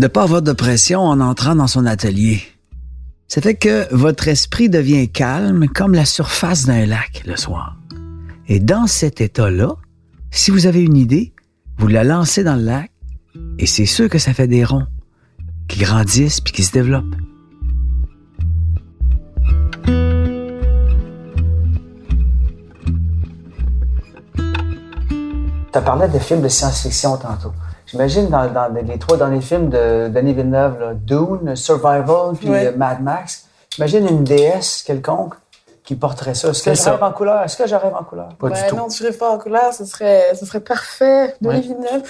De 0.00 0.06
pas 0.06 0.22
avoir 0.22 0.40
de 0.40 0.52
pression 0.52 1.02
en 1.02 1.20
entrant 1.20 1.54
dans 1.54 1.66
son 1.66 1.84
atelier. 1.84 2.42
Ça 3.28 3.42
fait 3.42 3.54
que 3.54 3.86
votre 3.94 4.28
esprit 4.28 4.70
devient 4.70 5.10
calme 5.10 5.68
comme 5.68 5.92
la 5.92 6.06
surface 6.06 6.64
d'un 6.64 6.86
lac 6.86 7.22
le 7.26 7.36
soir. 7.36 7.76
Et 8.48 8.60
dans 8.60 8.86
cet 8.86 9.20
état-là, 9.20 9.76
si 10.30 10.50
vous 10.50 10.66
avez 10.66 10.82
une 10.82 10.96
idée, 10.96 11.34
vous 11.76 11.86
la 11.86 12.02
lancez 12.02 12.42
dans 12.42 12.56
le 12.56 12.62
lac 12.62 12.90
et 13.58 13.66
c'est 13.66 13.84
sûr 13.84 14.08
que 14.08 14.18
ça 14.18 14.32
fait 14.32 14.48
des 14.48 14.64
ronds 14.64 14.86
qui 15.68 15.80
grandissent 15.80 16.40
puis 16.40 16.54
qui 16.54 16.64
se 16.64 16.72
développent. 16.72 17.04
Tu 25.72 25.80
parlé 25.84 26.08
de 26.08 26.18
films 26.18 26.40
de 26.40 26.48
science-fiction 26.48 27.18
tantôt. 27.18 27.52
J'imagine 27.90 28.28
dans, 28.28 28.46
dans 28.52 28.72
les 28.72 28.98
trois 28.98 29.16
derniers 29.16 29.40
films 29.40 29.68
de 29.68 30.08
Denis 30.08 30.32
Villeneuve, 30.32 30.78
là, 30.80 30.92
Dune, 30.94 31.56
Survival, 31.56 32.34
puis 32.38 32.48
Ouais. 32.48 32.66
euh, 32.68 32.72
Mad 32.76 33.02
Max, 33.02 33.46
j'imagine 33.74 34.06
une 34.08 34.22
déesse 34.24 34.82
quelconque 34.86 35.34
qui 35.82 35.96
porterait 35.96 36.34
ça? 36.34 36.50
Est-ce 36.50 36.62
que 36.62 36.70
je 36.70 36.76
ça. 36.80 36.92
rêve 36.92 37.02
en 37.02 37.10
couleur? 37.10 37.42
Est-ce 37.42 37.56
que 37.56 37.66
je 37.66 37.74
rêve 37.74 37.92
en 37.98 38.04
couleur? 38.04 38.28
Pas 38.38 38.48
Ben 38.50 38.62
du 38.62 38.68
tout. 38.68 38.76
non, 38.76 38.86
tu 38.88 39.02
rêves 39.02 39.18
pas 39.18 39.30
en 39.30 39.38
couleur, 39.38 39.72
ce 39.74 39.84
serait, 39.84 40.32
ce 40.38 40.46
serait 40.46 40.60
parfait. 40.60 41.34
De 41.40 41.48
Ouais. 41.48 41.60
Villeneuve. 41.60 42.02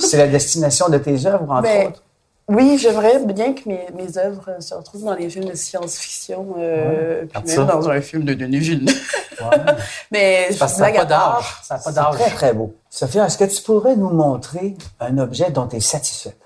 C'est 0.00 0.16
la 0.16 0.26
destination 0.26 0.88
de 0.88 0.98
tes 0.98 1.26
œuvres, 1.26 1.48
entre 1.48 1.62
Ben, 1.62 1.88
autres. 1.88 2.02
Oui, 2.46 2.76
j'aimerais 2.78 3.20
bien 3.24 3.54
que 3.54 3.66
mes, 3.68 3.86
mes 3.94 4.18
œuvres 4.18 4.56
se 4.60 4.74
retrouvent 4.74 5.04
dans 5.04 5.14
les 5.14 5.30
films 5.30 5.46
de 5.46 5.54
science-fiction, 5.54 6.56
euh, 6.58 7.22
puis 7.22 7.28
Comme 7.32 7.44
même 7.46 7.56
ça. 7.56 7.64
dans 7.64 7.88
un 7.88 8.00
film 8.02 8.24
de 8.24 8.34
Denis 8.34 8.58
Villeneuve. 8.58 8.94
Ouais. 9.40 9.58
Mais 10.12 10.48
Parce 10.58 10.72
que 10.74 10.78
ça 10.78 10.90
n'a 10.92 10.98
pas 10.98 11.04
d'âge. 11.06 11.44
Ça 11.62 11.74
n'a 11.76 11.80
pas 11.80 11.90
C'est 11.90 11.94
d'âge. 11.96 12.14
très, 12.16 12.30
très 12.30 12.52
beau. 12.52 12.74
Sophia, 12.90 13.24
est-ce 13.26 13.38
que 13.38 13.44
tu 13.44 13.62
pourrais 13.62 13.96
nous 13.96 14.10
montrer 14.10 14.76
un 15.00 15.16
objet 15.18 15.50
dont 15.50 15.66
tu 15.66 15.76
es 15.76 15.80
satisfaite, 15.80 16.38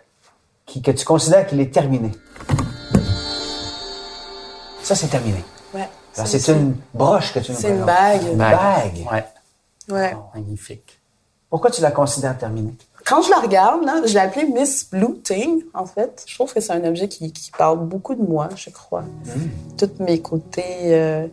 qui, 0.67 0.83
que 0.83 0.93
tu 0.93 1.05
considères 1.05 1.47
qu'il 1.49 1.61
est 1.61 1.75
terminé? 1.75 2.13
Ça, 4.83 4.95
c'est 4.95 5.09
terminé. 5.09 5.43
Ouais. 5.75 5.89
C'est 6.13 6.49
une 6.53 6.77
broche 6.95 7.35
que 7.35 7.41
tu 7.41 7.53
nous 7.53 7.59
C'est 7.59 7.71
une 7.71 7.85
bague. 7.85 8.23
Une 8.23 8.37
Bague. 8.39 8.57
bague. 8.57 9.07
Ouais. 9.13 9.25
Ouais. 9.95 10.17
Oh, 10.17 10.23
magnifique. 10.35 10.99
Pourquoi 11.51 11.71
tu 11.71 11.81
la 11.81 11.91
considères 11.91 12.37
terminée? 12.39 12.75
Quand 13.09 13.23
je 13.23 13.31
la 13.31 13.39
regarde, 13.39 13.85
là, 13.85 14.03
je 14.05 14.13
l'ai 14.13 14.21
appelée 14.21 14.45
Miss 14.45 14.91
Blue 14.91 15.19
Thing, 15.23 15.63
en 15.73 15.87
fait. 15.87 16.25
Je 16.27 16.35
trouve 16.35 16.53
que 16.53 16.61
c'est 16.61 16.75
un 16.75 16.85
objet 16.85 17.09
qui, 17.09 17.33
qui 17.33 17.51
parle 17.57 17.79
beaucoup 17.79 18.15
de 18.15 18.23
moi, 18.23 18.51
je 18.55 18.69
crois. 18.69 19.05
Tous 19.79 19.91
mes 20.01 20.21
côtés, 20.21 20.63
euh, 20.89 21.27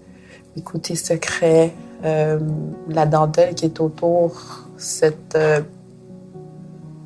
mes 0.55 0.61
côtés 0.61 0.95
secrets, 0.95 1.73
euh, 2.05 2.39
la 2.87 3.05
dentelle 3.05 3.55
qui 3.55 3.65
est 3.65 3.81
autour, 3.81 4.41
cette 4.77 5.35
euh, 5.35 5.59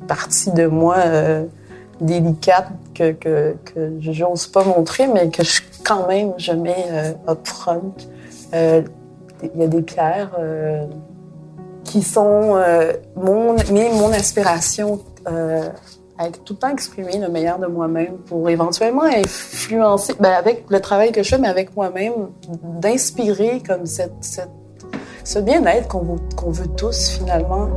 partie 0.06 0.52
de 0.52 0.66
moi 0.66 0.98
délicate 2.00 2.68
que, 2.94 3.10
que, 3.10 3.56
que 3.64 3.98
j'ose 3.98 4.46
pas 4.46 4.62
montrer, 4.62 5.08
mais 5.08 5.30
que 5.30 5.42
je, 5.42 5.62
quand 5.84 6.06
même 6.06 6.32
je 6.38 6.52
mets 6.52 6.86
up 7.28 7.40
front. 7.44 7.92
Il 8.52 9.60
y 9.60 9.64
a 9.64 9.66
des 9.66 9.82
pierres. 9.82 10.30
Qui 11.90 12.02
sont 12.02 12.54
euh, 12.54 12.92
mon, 13.16 13.56
mais 13.72 13.90
mon 13.92 14.12
aspiration 14.12 15.00
euh, 15.28 15.68
à 16.18 16.30
tout 16.30 16.52
le 16.52 16.58
temps 16.58 16.68
exprimer 16.68 17.18
le 17.18 17.28
meilleur 17.28 17.58
de 17.58 17.66
moi-même 17.66 18.18
pour 18.26 18.48
éventuellement 18.48 19.02
influencer, 19.02 20.14
ben, 20.20 20.30
avec 20.30 20.66
le 20.70 20.80
travail 20.80 21.10
que 21.10 21.24
je 21.24 21.30
fais, 21.30 21.38
mais 21.38 21.48
avec 21.48 21.74
moi-même, 21.74 22.28
d'inspirer 22.80 23.60
comme 23.66 23.86
cette, 23.86 24.40
ce 25.24 25.38
bien-être 25.40 25.88
qu'on 25.88 26.02
veut, 26.02 26.62
veut 26.62 26.68
tous 26.76 27.08
finalement. 27.18 27.68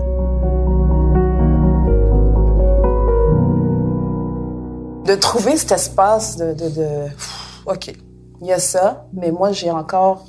De 5.06 5.16
trouver 5.16 5.58
cet 5.58 5.72
espace 5.72 6.38
de, 6.38 7.08
OK, 7.66 7.92
il 8.42 8.48
y 8.48 8.54
a 8.54 8.60
ça, 8.60 9.08
mais 9.14 9.32
moi 9.32 9.52
j'ai 9.52 9.72
encore 9.72 10.26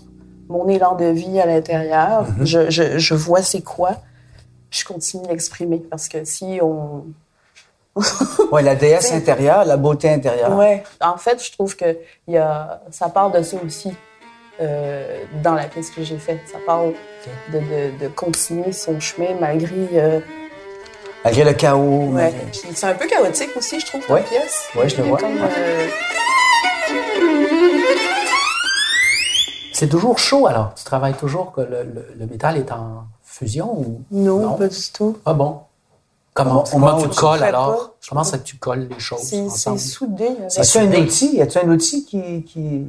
mon 0.49 0.69
élan 0.69 0.95
de 0.95 1.07
vie 1.07 1.41
à 1.41 1.47
l'intérieur. 1.47 2.27
je, 2.41 2.71
je, 2.71 2.99
je 2.99 3.15
vois 3.15 3.43
c'est 3.43 3.63
quoi. 3.63 3.97
Je 4.71 4.85
continue 4.85 5.23
de 5.25 5.29
l'exprimer 5.29 5.79
parce 5.91 6.09
que 6.09 6.25
si 6.25 6.59
on. 6.63 7.05
Oui, 8.53 8.63
la 8.65 8.75
déesse 8.75 9.13
intérieure, 9.13 9.65
la 9.65 9.77
beauté 9.77 10.11
intérieure. 10.11 10.57
Ouais, 10.57 10.83
en 11.01 11.17
fait, 11.17 11.43
je 11.45 11.53
trouve 11.53 11.77
que 11.77 11.97
il 12.27 12.35
y 12.35 12.39
a, 12.39 12.81
ça 12.91 13.09
part 13.09 13.31
de 13.31 13.41
ça 13.43 13.57
aussi 13.65 13.93
euh, 14.61 15.23
dans 15.45 15.55
la 15.55 15.65
pièce 15.65 15.91
que 15.91 16.03
j'ai 16.03 16.19
faite. 16.19 16.41
Ça 16.51 16.59
parle 16.67 16.93
de, 17.53 17.59
de, 17.59 17.99
de 18.05 18.09
continuer 18.09 18.73
son 18.73 18.99
chemin 18.99 19.35
malgré. 19.41 19.89
euh, 19.95 20.21
Malgré 21.25 21.45
le 21.45 21.53
chaos. 21.55 22.07
ouais. 22.11 22.33
malgré- 22.33 22.75
c'est 22.75 22.87
un 22.87 22.95
peu 22.95 23.07
chaotique 23.07 23.57
aussi, 23.57 23.79
je 23.81 23.87
trouve, 23.87 24.03
la 24.09 24.15
Ouais. 24.17 24.23
pièce. 24.23 24.67
Ouais, 24.75 24.89
je 24.89 24.97
le 24.97 25.05
vois. 25.05 25.19
comme, 25.19 25.39
euh, 25.41 25.87
C'est 29.75 29.89
toujours 29.89 30.19
chaud, 30.19 30.47
alors. 30.47 30.73
Tu 30.75 30.85
travailles 30.85 31.15
toujours 31.15 31.51
que 31.53 31.61
le, 31.61 31.83
le- 31.83 32.07
le 32.17 32.27
métal 32.27 32.57
est 32.57 32.71
en 32.71 33.05
fusion 33.25 33.73
ou. 33.77 34.03
non, 34.13 34.39
Non? 34.39 34.55
pas 34.57 34.69
du 34.69 34.93
tout. 34.93 35.19
Ah 35.27 35.35
bon? 35.35 35.61
Comment, 36.33 36.63
Comment- 36.71 36.97
tu 37.01 37.09
colles 37.09 37.43
alors? 37.43 37.77
pas? 37.77 37.95
Comment 38.09 38.25
ça 38.25 38.39
que 38.39 38.45
tu 38.45 38.57
colles 38.57 38.89
les 38.89 38.99
choses 39.01 39.21
C'est 39.21 39.49
soudé. 39.79 40.29
C'est 40.49 40.61
un 40.61 40.63
soudé. 40.65 40.99
outil? 41.03 41.41
As-tu 41.43 41.59
un 41.59 41.69
outil 41.69 42.05
qui, 42.05 42.45
qui 42.45 42.85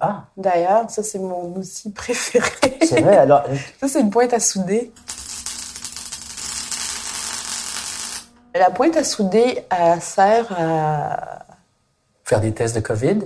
Ah, 0.00 0.24
D'ailleurs, 0.36 0.88
ça, 0.90 1.02
c'est 1.02 1.18
mon 1.18 1.54
outil 1.56 1.90
préféré. 1.90 2.48
c'est 2.82 3.00
vrai. 3.00 3.16
Alors, 3.18 3.42
Ça, 3.80 3.88
c'est 3.88 4.00
une 4.00 4.10
pointe 4.10 4.32
à 4.32 4.40
souder. 4.40 4.92
La 8.54 8.70
pointe 8.70 8.96
à 8.96 9.04
souder, 9.04 9.64
elle 9.70 10.00
sert 10.02 10.46
à... 10.58 11.44
Faire 12.24 12.40
des 12.40 12.52
tests 12.52 12.74
de 12.74 12.80
COVID? 12.80 13.18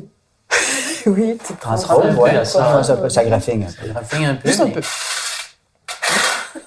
Oui, 1.07 1.39
tu 1.47 1.55
Transforme 1.55 2.09
un 2.09 2.15
peu 2.15 2.21
ouais, 2.21 2.33
la 2.35 2.45
ça, 2.45 2.59
ça. 2.73 2.83
ça, 2.83 2.97
peut- 2.97 3.09
ça 3.09 3.25
graphine 3.25 3.65
un 3.65 3.67
peu. 3.67 3.93
Ça 3.93 4.17
un 4.29 4.35
peu. 4.35 4.49
Juste 4.49 4.61
un 4.61 4.69
peu. 4.71 4.81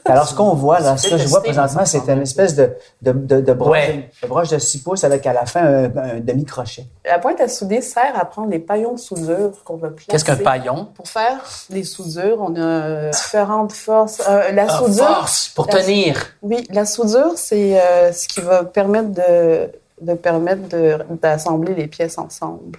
Alors, 0.08 0.28
ce 0.28 0.36
qu'on 0.36 0.54
voit, 0.54 0.80
là, 0.80 0.98
ce 0.98 1.10
que 1.10 1.18
je 1.18 1.28
vois 1.28 1.42
présentement, 1.42 1.84
c'est 1.86 2.08
une 2.10 2.22
espèce 2.22 2.54
de, 2.56 2.72
de, 3.02 3.12
de, 3.12 3.42
de 3.42 3.54
broche, 3.54 3.72
Ouais. 3.72 4.10
de 4.22 4.28
broche 4.28 4.50
de 4.50 4.60
6 4.60 4.84
pouces 4.84 5.04
avec 5.04 5.26
à 5.26 5.34
la 5.34 5.46
fin 5.48 5.62
un, 5.64 5.84
un 5.98 6.20
demi-crochet. 6.20 6.86
La 7.06 7.18
pointe 7.18 7.42
à 7.42 7.48
souder 7.48 7.82
sert 7.82 8.14
à 8.20 8.26
prendre 8.26 8.50
les 8.50 8.60
paillons 8.60 8.94
de 8.94 9.00
soudure 9.00 9.52
qu'on 9.64 9.78
va 9.78 9.90
placer. 9.90 10.06
Qu'est-ce 10.10 10.26
qu'un 10.26 10.36
paillon? 10.36 10.90
Pour 10.96 11.08
faire 11.08 11.40
les 11.72 11.84
soudures, 11.84 12.38
on 12.40 12.56
a 12.56 13.10
différentes 13.10 13.72
forces. 13.74 14.22
Euh, 14.30 14.52
la 14.52 14.68
Ah, 14.70 14.78
soudure... 14.78 15.08
force 15.08 15.50
pour 15.56 15.66
la- 15.68 15.82
tenir. 15.82 16.18
Oui, 16.44 16.68
la 16.72 16.86
soudure, 16.86 17.32
c'est 17.36 17.80
euh, 17.82 18.12
ce 18.14 18.28
qui 18.28 18.42
va 18.42 18.64
permettre 18.64 19.10
de, 19.10 19.72
de 20.02 20.14
permettre 20.14 20.68
de- 20.70 21.00
d'assembler 21.20 21.74
les 21.74 21.88
pièces 21.88 22.20
ensemble. 22.20 22.78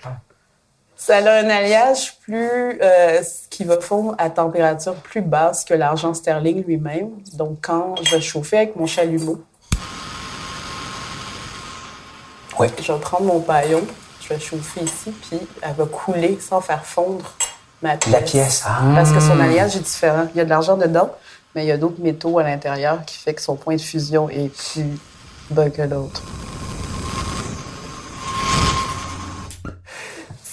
Ça 1.07 1.19
a 1.19 1.21
un 1.21 1.49
alliage 1.49 2.19
plus 2.19 2.81
euh, 2.83 3.23
qui 3.49 3.63
va 3.63 3.81
fondre 3.81 4.17
à 4.19 4.29
température 4.29 4.97
plus 4.97 5.21
basse 5.21 5.65
que 5.65 5.73
l'argent 5.73 6.15
sterling 6.15 6.65
lui-même. 6.65 7.11
Donc, 7.35 7.59
quand 7.63 7.95
je 8.03 8.17
vais 8.17 8.21
chauffer 8.21 8.57
avec 8.57 8.75
mon 8.75 8.87
chalumeau, 8.87 9.41
je 12.59 12.93
vais 12.93 12.99
prendre 12.99 13.23
mon 13.23 13.39
paillon, 13.39 13.83
je 14.21 14.25
je 14.25 14.35
vais 14.35 14.41
chauffer 14.41 14.81
ici, 14.81 15.13
puis 15.13 15.39
elle 15.63 15.75
va 15.75 15.85
couler 15.85 16.39
sans 16.41 16.61
faire 16.61 16.85
fondre 16.85 17.37
ma 17.83 17.97
pièce. 17.97 18.13
La 18.13 18.21
pièce, 18.23 18.65
ah. 18.67 18.83
Parce 18.97 19.13
que 19.13 19.21
son 19.21 19.39
alliage 19.39 19.77
est 19.77 19.85
différent. 19.85 20.27
Il 20.35 20.39
y 20.39 20.41
a 20.41 20.45
de 20.45 20.51
l'argent 20.51 20.77
dedans, 20.77 21.13
mais 21.55 21.63
il 21.63 21.69
y 21.69 21.73
a 21.73 21.77
d'autres 21.77 22.03
métaux 22.03 22.41
à 22.41 22.43
l'intérieur 22.43 23.05
qui 23.05 23.17
fait 23.19 23.35
que 23.35 23.43
son 23.43 23.55
point 23.55 23.77
de 23.77 23.81
fusion 23.81 24.29
est 24.29 24.49
plus 24.49 24.99
bas 25.51 25.71
que 25.71 25.83
l'autre. 25.83 26.25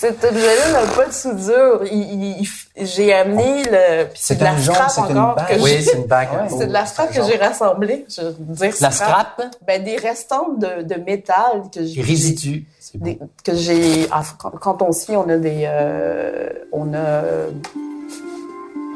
Cet 0.03 0.21
objet-là 0.23 0.71
n'a 0.73 0.91
pas 0.91 1.05
de 1.05 1.13
soudure. 1.13 1.81
Il- 1.89 2.01
il- 2.41 2.47
il- 2.75 2.85
j'ai 2.85 3.13
amené 3.13 3.63
le. 3.63 4.07
C'est 4.15 4.37
de 4.37 4.43
la 4.43 4.57
c'est 4.57 4.99
une 5.09 5.17
encore 5.17 5.35
que 5.47 5.61
Oui, 5.61 5.81
c'est 5.81 5.95
une 5.97 6.05
bague. 6.07 6.27
Ouais. 6.33 6.49
c'est 6.59 6.67
de 6.67 6.73
la 6.73 6.85
scrap 6.85 7.07
que 7.13 7.23
j'ai 7.23 7.37
rassemblée. 7.37 8.05
Je 8.09 8.21
veux 8.21 8.33
dire 8.53 8.73
La 8.81 8.91
scrap, 8.91 9.41
Ben, 9.65 9.81
des 9.81 9.95
restants 9.95 10.49
de, 10.57 10.81
de 10.83 10.95
métal 10.95 11.63
que 11.73 11.83
j'ai. 11.85 12.01
résidus. 12.01 12.65
Des- 12.95 13.17
que 13.45 13.55
j'ai 13.55 14.07
ah, 14.11 14.21
quand, 14.37 14.51
quand 14.51 14.81
on 14.81 14.91
scie 14.91 15.15
on 15.15 15.27
a 15.29 15.37
des 15.37 15.63
euh, 15.65 16.49
on 16.73 16.93
a 16.93 17.23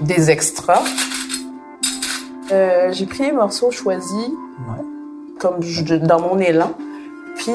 des 0.02 0.30
extras 0.30 0.84
Euh, 2.52 2.92
j'ai 2.94 3.06
pris 3.06 3.24
les 3.24 3.32
morceaux 3.32 3.72
choisis 3.72 4.12
Ouais. 4.12 4.84
comme 5.40 5.62
je- 5.62 5.96
dans 5.96 6.20
mon 6.22 6.38
élan 6.40 6.72
puis 7.38 7.52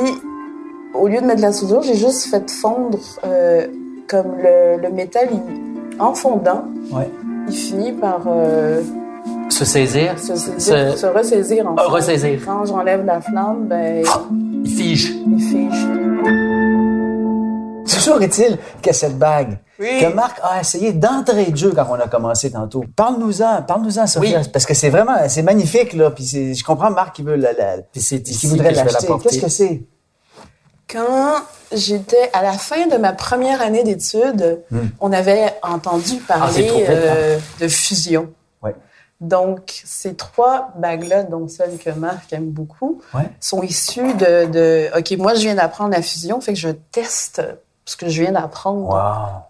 au 0.94 1.09
lieu 1.09 1.20
de 1.20 1.26
mettre 1.26 1.40
la 1.42 1.52
soudure 1.52 1.83
j'ai 1.83 1.94
juste 1.96 2.24
fait 2.31 2.50
fondre 2.50 2.98
euh, 3.24 3.66
comme 4.09 4.37
le, 4.42 4.81
le 4.81 4.90
métal 4.90 5.28
il- 5.33 6.00
en 6.00 6.14
fondant 6.14 6.64
Ouais. 6.90 7.09
il 7.48 7.55
finit 7.55 7.92
par 7.92 8.22
euh, 8.26 8.83
Se 9.48 9.64
saisir, 9.64 10.18
se, 10.18 10.35
saisir- 10.35 10.92
Se- 10.92 10.98
se 10.98 11.07
ressaisir 11.07 11.66
en 11.70 11.74
Ah, 11.76 11.83
fait. 11.85 11.88
ressaisir. 11.88 12.40
quand 12.44 12.64
j'enlève 12.66 13.05
la 13.05 13.20
flamme 13.20 13.66
ben 13.68 14.05
il 14.64 14.70
fige. 14.70 15.12
il 15.26 15.40
fige 15.40 15.87
Toujours 17.87 18.22
est-il 18.22 18.59
que 18.83 18.92
cette 18.92 19.18
bague 19.18 19.59
Oui. 19.78 19.87
que 20.00 20.12
Marc 20.12 20.38
a 20.42 20.61
essayé 20.61 20.92
d'entrée 20.92 21.50
de 21.50 21.57
jeu 21.57 21.72
quand 21.74 21.87
on 21.90 21.94
a 21.94 22.09
commencé 22.09 22.50
tantôt. 22.50 22.85
Parle-nous-en, 22.96 23.62
parle-nous-en, 23.62 24.07
Sophia, 24.07 24.40
Oui. 24.40 24.48
parce 24.52 24.66
que 24.66 24.74
c'est 24.74 24.88
vraiment, 24.88 25.12
c'est 25.28 25.42
magnifique 25.42 25.92
là. 25.92 26.11
Puis 26.11 26.24
je 26.55 26.64
comprends 26.64 26.90
Marc 26.90 27.14
qui 27.16 27.22
veut 27.22 27.37
la, 27.37 27.52
la- 27.52 27.78
Puis 27.92 28.00
c'est 28.00 28.20
qui 28.22 28.46
voudrait 28.48 28.70
que 28.72 28.78
je 28.78 28.85
vais 28.85 28.90
l'acheter. 28.92 29.12
Qu'est-ce 29.22 29.40
que 29.40 29.48
c'est? 29.48 29.83
Quand 30.92 31.35
j'étais 31.72 32.31
à 32.35 32.42
la 32.42 32.52
fin 32.52 32.87
de 32.87 32.96
ma 32.98 33.12
première 33.12 33.62
année 33.62 33.83
d'études, 33.83 34.61
on 35.00 35.12
avait 35.12 35.55
entendu 35.62 36.14
Ah, 36.28 36.38
parler 36.38 36.85
euh, 36.88 37.38
de 37.61 37.68
fusion. 37.68 38.31
Ouais. 38.62 38.74
Donc, 39.20 39.81
ces 39.85 40.14
trois 40.14 40.72
bagues-là, 40.76 41.22
dont 41.22 41.48
celle 41.48 41.78
que 41.78 41.90
Marc 41.90 42.33
aime 42.33 42.50
beaucoup, 42.50 43.00
Ouais. 43.14 43.31
sont 43.40 43.62
issues 43.62 44.12
de, 44.14 44.46
de... 44.46 44.90
OK, 44.98 45.12
moi, 45.18 45.35
je 45.35 45.40
viens 45.40 45.55
d'apprendre 45.55 45.90
la 45.92 46.02
fusion, 46.02 46.40
fait 46.40 46.52
que 46.52 46.59
je 46.59 46.68
teste 46.70 47.40
ce 47.87 47.96
que 47.96 48.09
je 48.09 48.22
viens 48.22 48.33
d'apprendre. 48.33 48.88
Wow. 48.90 49.42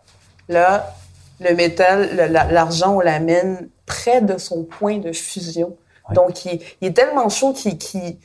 Là, 0.49 0.95
le 1.41 1.55
métal, 1.55 2.15
la- 2.31 2.45
l'argent, 2.45 2.97
on 2.97 3.01
l'amène 3.01 3.69
près 3.87 4.21
de 4.21 4.39
son 4.39 4.63
point 4.63 4.99
de 4.99 5.13
fusion. 5.13 5.77
Ouais. 6.09 6.15
Donc, 6.15 6.45
il, 6.45 6.61
il 6.81 6.89
est 6.89 6.93
tellement 6.93 7.29
chaud 7.29 7.53
qu'il 7.53 7.79
qu'il- 7.79 8.17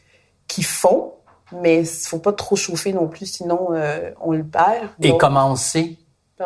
qu'il 0.48 0.66
fond, 0.66 1.14
mais 1.52 1.82
il 1.82 1.86
faut 1.86 2.20
pas 2.20 2.34
trop 2.34 2.56
chauffer 2.56 2.94
non 2.94 3.08
plus, 3.08 3.26
sinon 3.26 3.70
euh, 3.74 4.12
on 4.22 4.32
le 4.32 4.44
perd. 4.44 4.90
Et 5.02 5.10
Donc, 5.10 5.20
comment 5.20 5.48
on 5.52 5.56
sait 5.56 5.96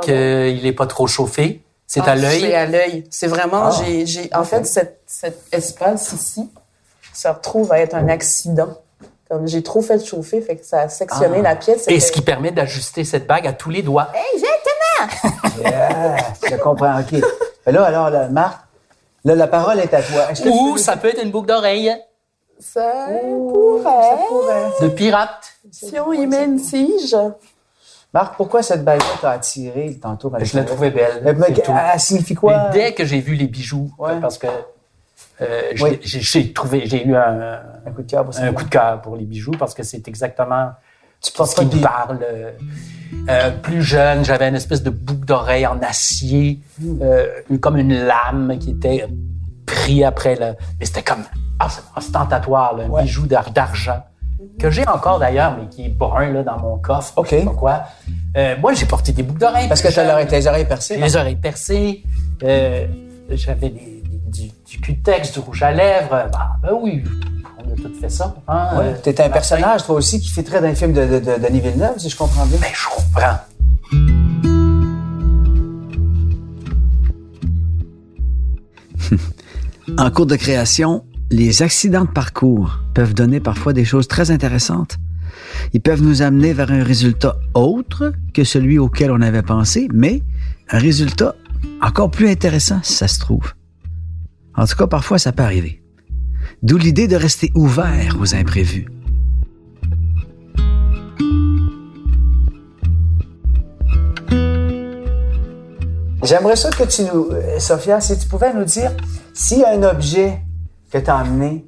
qu'il 0.01 0.61
n'est 0.63 0.73
pas 0.73 0.87
trop 0.87 1.07
chauffé? 1.07 1.63
C'est 1.87 2.01
Ah, 2.05 2.11
à 2.11 2.15
C'est 2.15 2.21
l'œil? 2.21 2.55
à 2.55 2.65
l'œil. 2.65 3.03
C'est 3.09 3.27
vraiment, 3.27 3.65
Ah. 3.65 3.81
j'ai, 3.83 4.05
j'ai, 4.05 4.29
en 4.33 4.43
fait, 4.43 4.65
cet, 4.65 5.01
cet 5.07 5.41
espace 5.51 6.13
ici 6.13 6.49
se 7.13 7.27
retrouve 7.27 7.71
à 7.73 7.79
être 7.79 7.95
un 7.95 8.07
accident. 8.07 8.69
Comme 9.29 9.47
j'ai 9.47 9.63
trop 9.63 9.81
fait 9.81 10.05
chauffer, 10.05 10.41
fait 10.41 10.55
que 10.57 10.65
ça 10.65 10.81
a 10.81 10.89
sectionné 10.89 11.37
Ah. 11.39 11.41
la 11.41 11.55
pièce. 11.57 11.85
Et 11.87 11.99
ce 11.99 12.11
qui 12.11 12.21
permet 12.21 12.51
d'ajuster 12.51 13.03
cette 13.03 13.27
bague 13.27 13.47
à 13.47 13.53
tous 13.53 13.69
les 13.69 13.81
doigts. 13.81 14.07
Yeah, 15.59 16.15
je 16.49 16.55
comprends, 16.57 16.99
OK. 16.99 17.21
Mais 17.65 17.71
là, 17.71 17.83
alors, 17.85 18.09
là, 18.09 18.27
Marc, 18.29 18.59
là, 19.25 19.35
la 19.35 19.47
parole 19.47 19.79
est 19.79 19.93
à 19.93 20.01
toi. 20.01 20.27
Ou 20.45 20.77
ça 20.77 20.95
peut 20.97 21.09
être 21.09 21.23
une 21.23 21.31
boucle 21.31 21.47
d'oreille 21.47 21.91
Ça 22.61 23.07
Ouh, 23.25 23.51
pourrait. 23.51 23.83
ça 23.83 24.17
pourrait. 24.29 24.71
de 24.81 24.87
pirate. 24.93 25.53
Si 25.71 25.99
on 25.99 26.13
y 26.13 26.27
met 26.27 26.45
une 26.45 26.61
tige. 26.61 27.15
Marc, 28.13 28.35
pourquoi 28.35 28.61
cette 28.61 28.83
bague-là 28.83 29.05
t'a 29.21 29.31
attiré 29.31 29.97
tantôt? 30.01 30.31
Je 30.39 30.57
la 30.57 30.63
trouvais 30.65 30.91
belle. 30.91 31.21
Mais, 31.23 31.33
mais 31.33 31.47
c'est 31.55 31.61
tout. 31.63 31.73
elle 31.93 31.99
signifie 31.99 32.35
quoi? 32.35 32.67
Mais 32.67 32.73
dès 32.79 32.93
que 32.93 33.05
j'ai 33.05 33.19
vu 33.21 33.35
les 33.35 33.47
bijoux, 33.47 33.89
Ouais. 33.97 34.19
parce 34.19 34.37
que 34.37 34.47
euh, 35.41 35.71
j'ai- 35.73 35.83
Oui. 35.83 35.99
j'ai 36.03 36.19
j'ai 36.19 36.53
trouvé, 36.53 36.83
j'ai 36.85 37.05
eu 37.05 37.15
un, 37.15 37.59
Un 37.85 37.91
coup 37.91 38.03
de 38.03 38.11
cœur 38.11 38.25
pour 38.25 38.37
un 38.37 38.53
coup 38.53 38.63
de 38.63 38.69
cœur 38.69 39.01
pour 39.01 39.15
les 39.15 39.25
bijoux 39.25 39.51
parce 39.57 39.73
que 39.73 39.81
c'est 39.83 40.07
exactement 40.07 40.71
Tu 41.21 41.31
ce 41.31 41.55
qui 41.55 41.65
me 41.65 41.81
parle. 41.81 42.19
Euh, 42.23 42.51
euh, 43.29 43.51
plus 43.51 43.81
jeune, 43.81 44.23
j'avais 44.25 44.49
une 44.49 44.55
espèce 44.55 44.83
de 44.83 44.89
boucle 44.89 45.25
d'oreille 45.25 45.65
en 45.65 45.79
acier, 45.81 46.59
Hmm. 46.79 46.99
euh, 47.01 47.27
comme 47.61 47.77
une 47.77 47.93
lame 48.05 48.57
qui 48.59 48.71
était 48.71 49.07
pris 49.65 50.03
après 50.03 50.35
le. 50.35 50.53
Mais 50.79 50.85
c'était 50.85 51.03
comme 51.03 51.23
ostentatoire, 51.95 52.75
là, 52.75 52.85
un 52.85 52.89
Ouais. 52.89 53.03
bijou 53.03 53.27
d'ar- 53.27 53.51
d'argent 53.51 54.03
que 54.59 54.69
j'ai 54.71 54.87
encore 54.87 55.19
d'ailleurs, 55.19 55.55
mais 55.57 55.67
qui 55.69 55.85
est 55.85 55.89
brun 55.89 56.31
là 56.31 56.43
dans 56.43 56.57
mon 56.59 56.77
coffre. 56.77 57.13
OK. 57.17 57.27
Je 57.31 57.37
sais 57.37 57.45
pas 57.45 57.51
quoi. 57.51 57.83
Euh, 58.37 58.55
moi, 58.59 58.73
j'ai 58.73 58.85
porté 58.85 59.11
des 59.11 59.23
boucles 59.23 59.39
d'oreilles. 59.39 59.67
Parce 59.67 59.81
que 59.81 59.91
jeune. 59.91 60.07
l'oreille- 60.07 60.27
tes 60.27 60.47
oreilles 60.47 60.65
percées. 60.65 60.97
Les 60.97 61.15
oreilles 61.15 61.35
percées. 61.35 62.03
euh, 62.43 62.87
j'avais 63.29 63.69
du, 63.69 64.51
du 64.67 64.79
cutex, 64.81 65.31
du 65.33 65.39
rouge 65.39 65.61
à 65.63 65.71
lèvres. 65.71 66.27
Bah, 66.31 66.49
ben 66.63 66.71
oui, 66.81 67.03
on 67.59 67.71
a 67.71 67.75
tout 67.75 67.91
fait 67.99 68.09
ça. 68.09 68.33
Hein, 68.47 68.69
Ouais. 68.77 68.85
euh, 68.85 68.93
T'étais 68.97 69.21
un 69.21 69.25
Martin. 69.27 69.33
personnage, 69.33 69.85
toi 69.85 69.95
aussi, 69.95 70.19
qui 70.19 70.29
fait 70.29 70.43
très 70.43 70.61
d'un 70.61 70.73
film 70.73 70.93
de, 70.93 71.05
de, 71.05 71.19
de 71.19 71.35
Denis 71.47 71.59
Villeneuve, 71.59 71.97
si 71.99 72.09
je 72.09 72.17
comprends 72.17 72.45
bien. 72.45 72.57
Ben, 72.59 72.69
je 72.73 72.87
comprends. 72.87 73.37
En 79.97 80.09
cours 80.11 80.25
de 80.25 80.35
création, 80.35 81.03
les 81.31 81.63
accidents 81.63 82.03
de 82.03 82.09
parcours 82.09 82.79
peuvent 82.93 83.13
donner 83.13 83.39
parfois 83.39 83.71
des 83.71 83.85
choses 83.85 84.07
très 84.07 84.31
intéressantes. 84.31 84.97
Ils 85.71 85.79
peuvent 85.79 86.03
nous 86.03 86.21
amener 86.21 86.51
vers 86.51 86.71
un 86.71 86.83
résultat 86.83 87.37
autre 87.53 88.11
que 88.33 88.43
celui 88.43 88.77
auquel 88.77 89.11
on 89.11 89.21
avait 89.21 89.41
pensé, 89.41 89.87
mais 89.93 90.21
un 90.69 90.77
résultat 90.77 91.35
encore 91.81 92.11
plus 92.11 92.29
intéressant 92.29 92.81
si 92.83 92.93
ça 92.93 93.07
se 93.07 93.19
trouve. 93.19 93.53
En 94.55 94.65
tout 94.67 94.75
cas, 94.75 94.87
parfois, 94.87 95.17
ça 95.17 95.31
peut 95.31 95.43
arriver. 95.43 95.81
D'où 96.63 96.77
l'idée 96.77 97.07
de 97.07 97.15
rester 97.15 97.49
ouvert 97.55 98.17
aux 98.19 98.35
imprévus. 98.35 98.87
J'aimerais 106.23 106.57
ça 106.57 106.69
que 106.69 106.83
tu 106.83 107.03
nous, 107.03 107.29
euh, 107.31 107.57
Sophia, 107.57 107.99
si 108.01 108.19
tu 108.19 108.27
pouvais 108.27 108.53
nous 108.53 108.65
dire 108.65 108.91
s'il 109.33 109.59
y 109.59 109.63
a 109.63 109.71
un 109.71 109.83
objet 109.83 110.39
que 110.91 110.97
tu 110.97 111.09
as 111.09 111.17
amené 111.17 111.65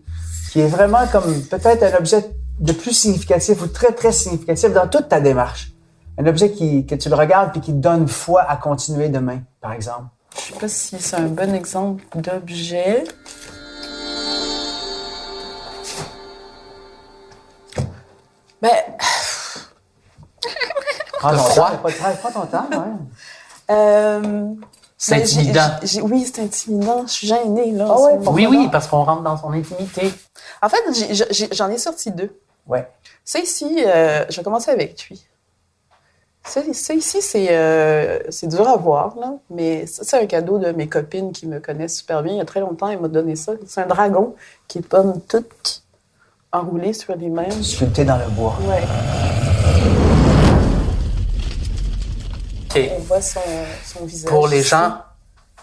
qui 0.52 0.60
est 0.60 0.68
vraiment 0.68 1.08
comme 1.08 1.42
peut-être 1.46 1.82
un 1.82 1.98
objet 1.98 2.24
de 2.60 2.74
plus 2.74 2.94
significatif 2.94 3.60
ou 3.64 3.68
très, 3.68 3.92
très 3.92 4.12
significatif 4.12 4.72
dans 4.72 4.88
toute 4.88 5.10
ta 5.10 5.20
démarche. 5.20 5.72
Un 6.20 6.28
objet 6.28 6.52
qui, 6.52 6.86
que 6.86 6.94
tu 6.94 7.10
le 7.10 7.16
regardes 7.16 7.52
puis 7.52 7.60
qui 7.60 7.72
te 7.72 7.78
donne 7.78 8.08
foi 8.08 8.44
à 8.44 8.56
continuer 8.58 9.10
demain, 9.10 9.42
par 9.62 9.74
exemple. 9.74 10.10
Je 10.36 10.54
sais 10.54 10.60
pas 10.60 10.68
si 10.68 11.00
c'est 11.00 11.16
un 11.16 11.28
bon 11.28 11.56
exemple 11.56 12.04
d'objet. 12.16 13.04
Ben, 18.62 18.70
Prends 21.18 21.32
ton 21.32 21.56
temps, 21.56 21.78
pas 21.78 21.90
de 21.90 21.96
travail, 21.96 22.18
prends 22.22 22.32
ton 22.32 22.46
temps, 22.46 22.68
ouais. 22.70 23.72
euh, 23.72 24.54
C'est 25.06 25.16
intimidant. 25.16 25.70
oui, 26.04 26.26
c'est 26.34 26.42
intimidant. 26.42 27.06
Je 27.06 27.12
suis 27.12 27.28
gênée, 27.28 27.72
là. 27.74 27.88
Ah 27.90 28.02
ouais. 28.02 28.20
Oui, 28.26 28.48
oui, 28.48 28.70
parce 28.72 28.88
qu'on 28.88 29.04
rentre 29.04 29.22
dans 29.22 29.36
son 29.36 29.52
intimité. 29.52 30.14
En 30.62 30.70
fait, 30.70 30.82
j'en 31.52 31.70
ai 31.70 31.78
sorti 31.78 32.10
deux. 32.12 32.40
Ouais. 32.66 32.88
Ça 33.26 33.40
ici, 33.40 33.84
euh, 33.86 34.24
je 34.30 34.38
vais 34.38 34.44
commencer 34.44 34.72
avec 34.72 35.10
lui. 35.10 35.26
Ça, 36.46 36.62
ça 36.72 36.94
ici, 36.94 37.22
c'est 37.22 37.48
euh, 37.52 38.20
c'est 38.30 38.48
dur 38.48 38.66
à 38.66 38.78
voir, 38.78 39.16
là, 39.20 39.34
mais 39.50 39.88
ça, 39.88 40.04
c'est 40.06 40.22
un 40.22 40.26
cadeau 40.26 40.58
de 40.58 40.72
mes 40.72 40.88
copines 40.88 41.34
qui 41.34 41.48
me 41.48 41.60
connaissent 41.60 41.98
super 41.98 42.24
bien. 42.24 42.34
Il 42.34 42.38
y 42.38 42.42
a 42.42 42.46
très 42.46 42.62
longtemps, 42.62 42.88
elles 42.88 43.00
m'ont 43.00 43.10
donné 43.10 43.36
ça. 43.36 43.52
C'est 43.68 43.82
un 43.82 43.88
dragon 43.88 44.36
qui 44.70 44.80
est 44.80 44.88
comme 44.88 45.20
tout 45.20 45.44
enroulé 46.54 46.94
sur 46.94 47.14
lui-même. 47.18 47.62
Sculpté 47.62 48.06
dans 48.06 48.18
le 48.18 48.30
bois. 48.30 48.58
Ouais. 48.70 48.84
On 52.76 53.00
voit 53.02 53.22
son, 53.22 53.40
son 53.86 54.06
visage. 54.06 54.30
Pour 54.30 54.48
les 54.48 54.62
gens 54.62 54.98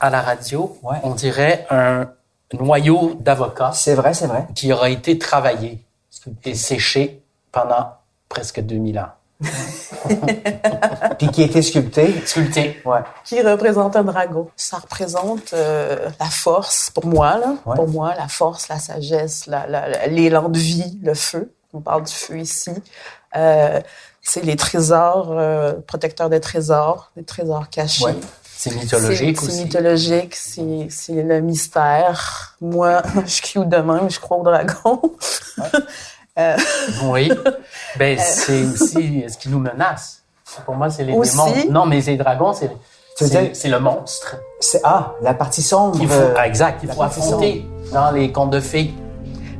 à 0.00 0.10
la 0.10 0.20
radio, 0.22 0.78
Ouais. 0.82 0.98
on 1.02 1.10
dirait 1.14 1.66
un 1.70 2.08
noyau 2.58 3.14
d'avocat 3.20 3.70
C'est 3.74 3.94
vrai, 3.94 4.14
c'est 4.14 4.26
vrai. 4.26 4.46
qui 4.54 4.72
aura 4.72 4.90
été 4.90 5.18
travaillé 5.18 5.84
et 6.44 6.54
séché 6.54 7.22
pendant 7.52 7.92
presque 8.28 8.60
2000 8.60 8.98
ans. 8.98 9.08
Puis 11.18 11.28
qui 11.28 11.42
a 11.42 11.46
été 11.46 11.62
sculpté. 11.62 12.14
Sculpté. 12.26 12.80
Ouais. 12.84 13.00
Qui 13.24 13.40
représente 13.42 13.96
un 13.96 14.04
dragon. 14.04 14.48
Ça 14.56 14.78
représente 14.78 15.52
euh, 15.54 16.08
la 16.18 16.26
force, 16.26 16.90
pour 16.90 17.06
moi, 17.06 17.38
là. 17.38 17.54
Ouais. 17.66 17.76
Pour 17.76 17.88
moi, 17.88 18.14
la 18.16 18.28
force, 18.28 18.68
la 18.68 18.78
sagesse, 18.78 19.46
la- 19.46 19.66
la- 19.66 19.88
la- 19.88 20.06
l'élan 20.08 20.48
de 20.48 20.58
vie, 20.58 20.98
le 21.02 21.14
feu. 21.14 21.52
On 21.72 21.80
parle 21.80 22.04
du 22.04 22.12
feu 22.12 22.38
ici. 22.38 22.70
Euh, 23.36 23.80
c'est 24.30 24.44
les 24.44 24.54
trésors, 24.54 25.30
euh, 25.32 25.72
protecteurs 25.88 26.30
des 26.30 26.38
trésors, 26.38 27.10
des 27.16 27.24
trésors 27.24 27.68
cachés. 27.68 28.04
Ouais. 28.04 28.14
C'est 28.44 28.72
mythologique 28.72 29.40
C'est- 29.40 29.46
aussi. 29.46 29.56
C'est 29.56 29.64
mythologique, 29.64 30.36
c'est 30.36 31.12
le 31.12 31.40
mystère. 31.40 32.56
Moi, 32.60 33.02
je 33.26 33.30
suis 33.30 33.42
cute 33.42 33.68
de 33.68 33.78
même, 33.78 34.08
je 34.08 34.20
crois 34.20 34.36
au 34.38 34.44
dragon. 34.44 35.02
Oui. 37.04 37.30
Ben, 37.98 38.18
c'est 38.18 38.64
aussi 38.64 39.24
ce 39.28 39.36
qui 39.36 39.50
nous 39.50 39.58
menace. 39.58 40.22
Pour 40.64 40.74
moi, 40.74 40.88
c'est 40.88 41.04
les 41.04 41.12
Aussi. 41.12 41.36
démons. 41.36 41.70
Non, 41.70 41.84
mais 41.86 42.00
les 42.00 42.16
dragons, 42.16 42.54
c'est 42.54 43.68
le 43.68 43.78
monstre. 43.78 44.36
C'est 44.58 44.80
ah, 44.82 45.12
la 45.20 45.34
partie 45.34 45.60
sombre. 45.60 45.98
faut, 45.98 46.10
euh, 46.10 46.34
ah, 46.38 46.46
exact, 46.46 46.80
il 46.82 46.86
la 46.88 46.94
faut 46.94 47.02
affronter 47.02 47.66
dans 47.92 48.10
les 48.10 48.32
contes 48.32 48.50
de 48.50 48.60
fées. 48.60 48.94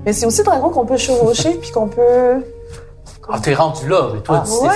Mais 0.07 0.15
c'est 0.15 0.25
aussi 0.25 0.39
le 0.39 0.45
dragon 0.45 0.71
qu'on 0.71 0.87
peut 0.87 0.97
chevaucher 0.97 1.55
puis 1.61 1.71
qu'on 1.71 1.89
peut 1.89 2.43
Ah, 3.33 3.39
t'es 3.41 3.55
rendu 3.55 3.89
là, 3.89 4.09
mais 4.15 4.21
toi, 4.21 4.39
Ah, 4.43 4.47
c'est 4.47 4.53
ouais, 4.53 4.69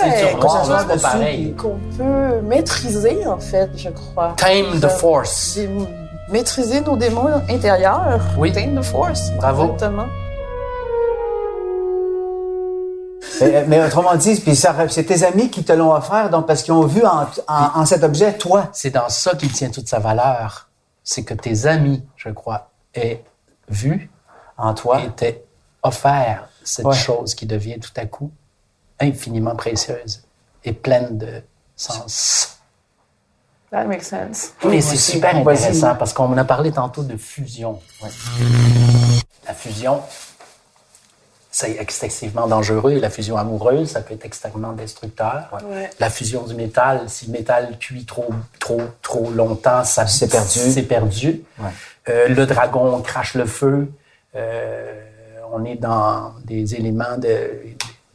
soit 0.64 0.78
c'est 0.80 0.86
pas 0.86 0.96
pareil. 0.98 1.54
qu'on 1.54 1.78
peut 1.96 2.40
maîtriser 2.42 3.26
en 3.26 3.38
fait, 3.38 3.70
je 3.76 3.88
crois. 3.90 4.34
Tame 4.36 4.80
the 4.80 4.88
force. 4.88 5.58
Maîtriser 6.30 6.80
nos 6.80 6.96
démons 6.96 7.28
intérieurs. 7.48 8.20
Oui. 8.38 8.52
Tame 8.52 8.78
the 8.80 8.82
force. 8.84 9.30
Bravo. 9.38 9.64
Exactement. 9.74 10.06
Mais, 13.40 13.64
mais 13.66 13.84
autrement 13.84 14.14
dit, 14.14 14.36
puis 14.40 14.54
ça, 14.54 14.74
c'est 14.88 15.04
tes 15.04 15.24
amis 15.24 15.50
qui 15.50 15.64
te 15.64 15.72
l'ont 15.72 15.92
offert, 15.92 16.30
donc 16.30 16.46
parce 16.46 16.62
qu'ils 16.62 16.72
ont 16.74 16.86
vu 16.86 17.04
en, 17.04 17.22
en- 17.48 17.80
en 17.80 17.84
cet 17.84 18.04
objet 18.04 18.34
toi. 18.34 18.68
C'est 18.72 18.90
dans 18.90 19.08
ça 19.08 19.34
qu'il 19.34 19.50
tient 19.52 19.70
toute 19.70 19.88
sa 19.88 19.98
valeur. 19.98 20.68
C'est 21.02 21.24
que 21.24 21.34
tes 21.34 21.66
amis, 21.66 22.04
je 22.16 22.28
crois, 22.30 22.70
aient 22.94 23.24
vu 23.68 24.10
En 24.56 24.72
toi. 24.74 25.00
et 25.02 25.10
t'aient 25.10 25.44
offert 25.82 26.48
cette 26.62 26.86
Ouais. 26.86 26.94
chose 26.94 27.34
qui 27.34 27.44
devient 27.46 27.78
tout 27.80 27.90
à 27.96 28.06
coup 28.06 28.30
infiniment 29.00 29.56
précieuse 29.56 30.22
et 30.64 30.72
pleine 30.72 31.18
de 31.18 31.42
sens. 31.76 32.58
That 33.70 33.84
makes 33.86 34.04
sense. 34.04 34.52
Mais 34.64 34.80
c'est 34.80 34.96
super 34.96 35.34
intéressant 35.34 35.96
parce 35.96 36.12
qu'on 36.12 36.36
a 36.38 36.44
parlé 36.44 36.70
tantôt 36.70 37.02
de 37.02 37.16
fusion. 37.16 37.80
La 39.46 39.52
fusion, 39.52 40.00
c'est 41.50 41.76
excessivement 41.80 42.46
dangereux. 42.46 42.92
Et 42.92 43.00
la 43.00 43.10
fusion 43.10 43.36
amoureuse, 43.36 43.90
ça 43.90 44.00
peut 44.00 44.14
être 44.14 44.24
extrêmement 44.24 44.72
destructeur. 44.72 45.48
Ouais. 45.68 45.90
La 45.98 46.08
fusion 46.08 46.44
du 46.44 46.54
métal, 46.54 47.02
si 47.08 47.26
le 47.26 47.32
métal 47.32 47.78
cuit 47.78 48.04
trop, 48.04 48.30
trop, 48.60 48.82
trop 49.02 49.30
longtemps, 49.30 49.82
ça 49.84 50.06
C'est 50.06 50.28
perdu. 50.28 50.58
C'est 50.58 50.82
perdu. 50.82 51.42
Ouais. 51.58 51.70
Euh, 52.08 52.28
le 52.28 52.46
dragon 52.46 53.00
crache 53.02 53.34
le 53.34 53.46
feu. 53.46 53.90
Euh, 54.36 55.00
on 55.52 55.64
est 55.64 55.76
dans 55.76 56.34
des 56.44 56.74
éléments 56.74 57.18
de, 57.18 57.50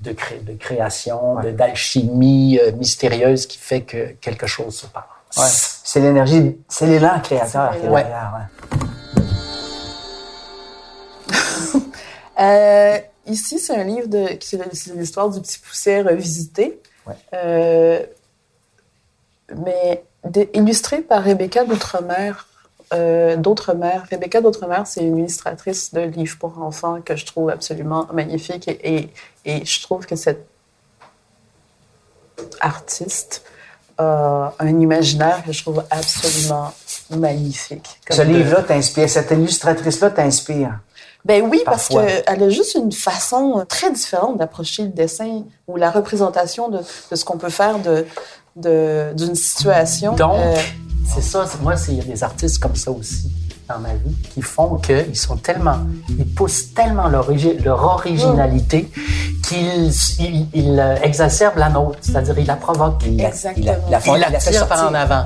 de, 0.02 0.12
cré- 0.14 0.40
de 0.44 0.54
création, 0.54 1.40
de- 1.42 1.52
d'alchimie 1.52 2.60
euh, 2.62 2.72
mystérieuse 2.74 3.46
qui 3.48 3.58
fait 3.58 3.82
que 3.82 4.12
quelque 4.22 4.48
chose 4.48 4.76
se 4.76 4.86
passe. 4.88 5.04
Ouais. 5.38 5.44
C'est 5.84 6.00
l'énergie, 6.00 6.58
c'est 6.68 6.88
l'élan 6.88 7.20
créateur 7.22 7.72
qui 7.80 7.86
est 7.86 7.90
Ouais. 7.90 8.04
derrière. 8.04 8.34
ouais. 8.36 8.80
Euh, 12.40 12.98
ici, 13.28 13.60
c'est 13.60 13.76
un 13.76 13.84
livre 13.84 14.08
de, 14.08 14.20
le- 14.30 14.64
c'est 14.72 14.94
l'histoire 14.96 15.30
du 15.30 15.42
petit 15.42 15.60
poussière 15.60 16.06
revisité. 16.06 16.80
Ouais. 17.06 17.14
Euh, 17.34 18.00
mais 19.58 20.06
de- 20.24 20.48
illustré 20.54 21.02
par 21.02 21.22
Rebecca 21.24 21.66
d'Outremer. 21.66 22.32
Euh, 22.94 23.36
D'Outremer. 23.36 24.00
Rebecca 24.10 24.40
d'Outremer, 24.42 24.82
c'est 24.86 25.02
une 25.04 25.18
illustratrice 25.18 25.94
de 25.94 26.00
livres 26.02 26.38
pour 26.40 26.58
enfants 26.60 27.02
que 27.02 27.16
je 27.18 27.26
trouve 27.26 27.50
absolument 27.50 28.08
magnifique 28.14 28.68
et, 28.70 28.80
et, 29.02 29.10
et 29.50 29.66
je 29.66 29.82
trouve 29.82 30.06
que 30.06 30.16
cette 30.16 30.46
artiste 32.62 33.44
a 33.98 34.54
un 34.60 34.80
imaginaire 34.80 35.44
que 35.46 35.52
je 35.52 35.62
trouve 35.62 35.84
absolument 35.90 36.72
magnifique. 37.10 38.00
Ce 38.10 38.22
de- 38.22 38.28
livre-là 38.28 38.64
t'inspire, 38.64 39.10
cette 39.10 39.32
illustratrice-là 39.32 40.10
t'inspire. 40.12 40.80
Ben 41.26 41.44
oui, 41.50 41.62
parce 41.66 41.90
Parfois. 41.90 42.06
qu'elle 42.06 42.44
a 42.44 42.50
juste 42.50 42.76
une 42.76 42.94
façon 42.94 43.66
très 43.68 43.92
différente 43.92 44.38
d'approcher 44.38 44.84
le 44.84 44.90
dessin 44.90 45.44
ou 45.68 45.76
la 45.76 45.92
représentation 45.92 46.70
de, 46.70 46.78
de 47.12 47.16
ce 47.16 47.26
qu'on 47.26 47.38
peut 47.38 47.50
faire 47.50 47.80
de 47.80 48.06
de- 48.56 49.14
d'une 49.16 49.36
situation. 49.36 50.16
Donc, 50.16 50.34
Euh, 50.36 50.56
c'est 51.14 51.22
ça. 51.22 51.46
c'est- 51.46 51.62
Moi, 51.62 51.78
c'est- 51.78 51.92
il 51.94 51.98
y 52.00 52.02
a 52.02 52.04
des 52.04 52.24
artistes 52.24 52.60
comme 52.60 52.76
ça 52.76 52.92
aussi 52.92 53.30
dans 53.70 53.80
ma 53.80 53.94
vie 53.94 54.16
qui 54.34 54.42
font 54.42 54.78
qu'ils 54.78 55.16
sont 55.16 55.38
tellement, 55.38 55.78
ils 56.10 56.26
poussent 56.26 56.74
tellement 56.74 57.08
leur, 57.08 57.30
origi- 57.30 57.62
leur 57.64 57.84
originalité 57.84 58.90
qu'ils 59.48 59.92
ils, 60.20 60.48
ils, 60.54 60.80
euh, 60.80 60.96
exacerbent 61.04 61.58
la 61.60 61.70
nôtre. 61.70 62.00
C'est-à-dire, 62.02 62.40
ils 62.40 62.48
la 62.48 62.56
provoquent. 62.56 63.04
Ils 63.06 63.18
la, 63.18 63.30
ils 63.56 63.66
la, 63.66 63.78
La 63.92 64.00
font- 64.00 64.16
ils 64.16 64.20
la 64.22 64.32
tirent 64.40 64.68
par 64.68 64.90
en 64.90 64.94
avant. 64.94 65.26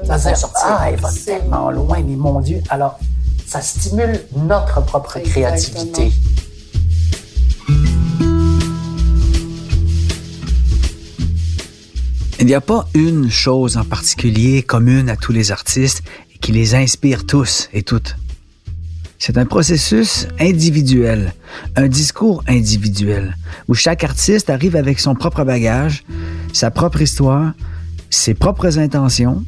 Exactement. 0.00 0.34
Sortir. 0.36 0.62
ah, 0.64 0.84
elle 0.90 1.00
va 1.00 1.10
tellement 1.24 1.70
loin, 1.70 1.98
mais 2.06 2.16
mon 2.16 2.40
Dieu. 2.40 2.60
Alors, 2.70 2.98
ça 3.46 3.60
stimule 3.60 4.20
notre 4.36 4.80
propre 4.82 5.18
Exactement. 5.18 5.46
créativité. 5.50 6.12
Il 12.40 12.46
n'y 12.46 12.54
a 12.54 12.60
pas 12.60 12.88
une 12.94 13.30
chose 13.30 13.76
en 13.76 13.84
particulier 13.84 14.62
commune 14.62 15.08
à 15.08 15.16
tous 15.16 15.32
les 15.32 15.52
artistes 15.52 16.02
qui 16.42 16.52
les 16.52 16.74
inspire 16.74 17.24
tous 17.24 17.70
et 17.72 17.82
toutes. 17.82 18.16
C'est 19.18 19.38
un 19.38 19.46
processus 19.46 20.26
individuel, 20.40 21.32
un 21.76 21.86
discours 21.86 22.42
individuel, 22.48 23.36
où 23.68 23.74
chaque 23.74 24.02
artiste 24.02 24.50
arrive 24.50 24.74
avec 24.74 24.98
son 24.98 25.14
propre 25.14 25.44
bagage, 25.44 26.04
sa 26.52 26.72
propre 26.72 27.00
histoire, 27.00 27.52
ses 28.10 28.34
propres 28.34 28.80
intentions, 28.80 29.44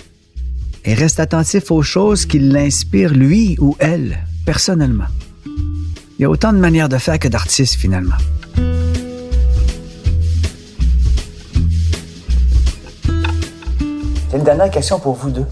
et 0.85 0.95
reste 0.95 1.19
attentif 1.19 1.73
aux 1.73 1.83
choses 1.83 2.25
qui 2.25 2.39
l'inspirent 2.39 3.13
lui 3.13 3.57
ou 3.59 3.75
elle, 3.81 4.19
personnellement. 4.47 5.09
Il 6.19 6.23
y 6.23 6.25
a 6.25 6.31
autant 6.31 6.53
de 6.53 6.59
manières 6.59 6.89
de 6.89 6.99
faire 6.99 7.19
que 7.19 7.27
d'artistes, 7.27 7.75
finalement. 7.75 8.15
J'ai 14.31 14.39
une 14.39 14.45
dernière 14.45 14.71
question 14.71 15.01
pour 15.01 15.15
vous 15.15 15.31
deux. 15.31 15.47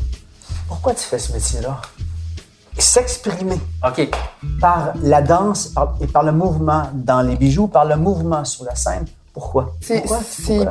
Pourquoi 0.83 0.95
tu 1.01 1.05
fais 1.07 1.19
ce 1.21 1.33
métier-là? 1.33 1.81
S'exprimer 2.77 3.61
OK. 3.87 4.11
par 4.61 4.95
la 5.01 5.23
danse 5.23 5.69
par- 5.69 5.95
et 6.01 6.09
par 6.09 6.25
le 6.25 6.33
mouvement 6.33 6.91
dans 6.93 7.23
les 7.23 7.37
bijoux, 7.37 7.69
par 7.69 7.85
le 7.85 7.95
mouvement 7.95 8.45
sur 8.45 8.65
la 8.65 8.75
scène. 8.75 9.05
Pourquoi? 9.33 9.75
C'est 9.81 10.03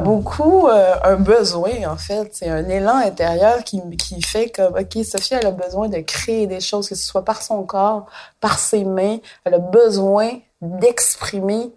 beaucoup 0.04 0.68
euh, 0.68 0.96
un 1.06 1.16
besoin, 1.16 1.90
en 1.90 1.96
fait. 1.96 2.30
C'est 2.36 2.50
un 2.50 2.68
élan 2.68 2.98
intérieur 2.98 3.64
qui, 3.64 3.82
qui 3.96 4.22
fait 4.22 4.50
comme, 4.50 4.76
OK, 4.78 5.02
Sophie, 5.06 5.36
elle 5.36 5.48
a 5.48 5.52
besoin 5.52 5.88
de 5.88 6.00
créer 6.00 6.46
des 6.46 6.60
choses, 6.60 6.90
que 6.90 6.96
ce 6.96 7.08
soit 7.08 7.24
par 7.24 7.42
son 7.42 7.64
corps, 7.64 8.08
par 8.42 8.60
ses 8.60 8.84
mains. 8.84 9.20
Elle 9.46 9.54
a 9.54 9.60
besoin 9.60 10.32
d'exprimer 10.62 11.72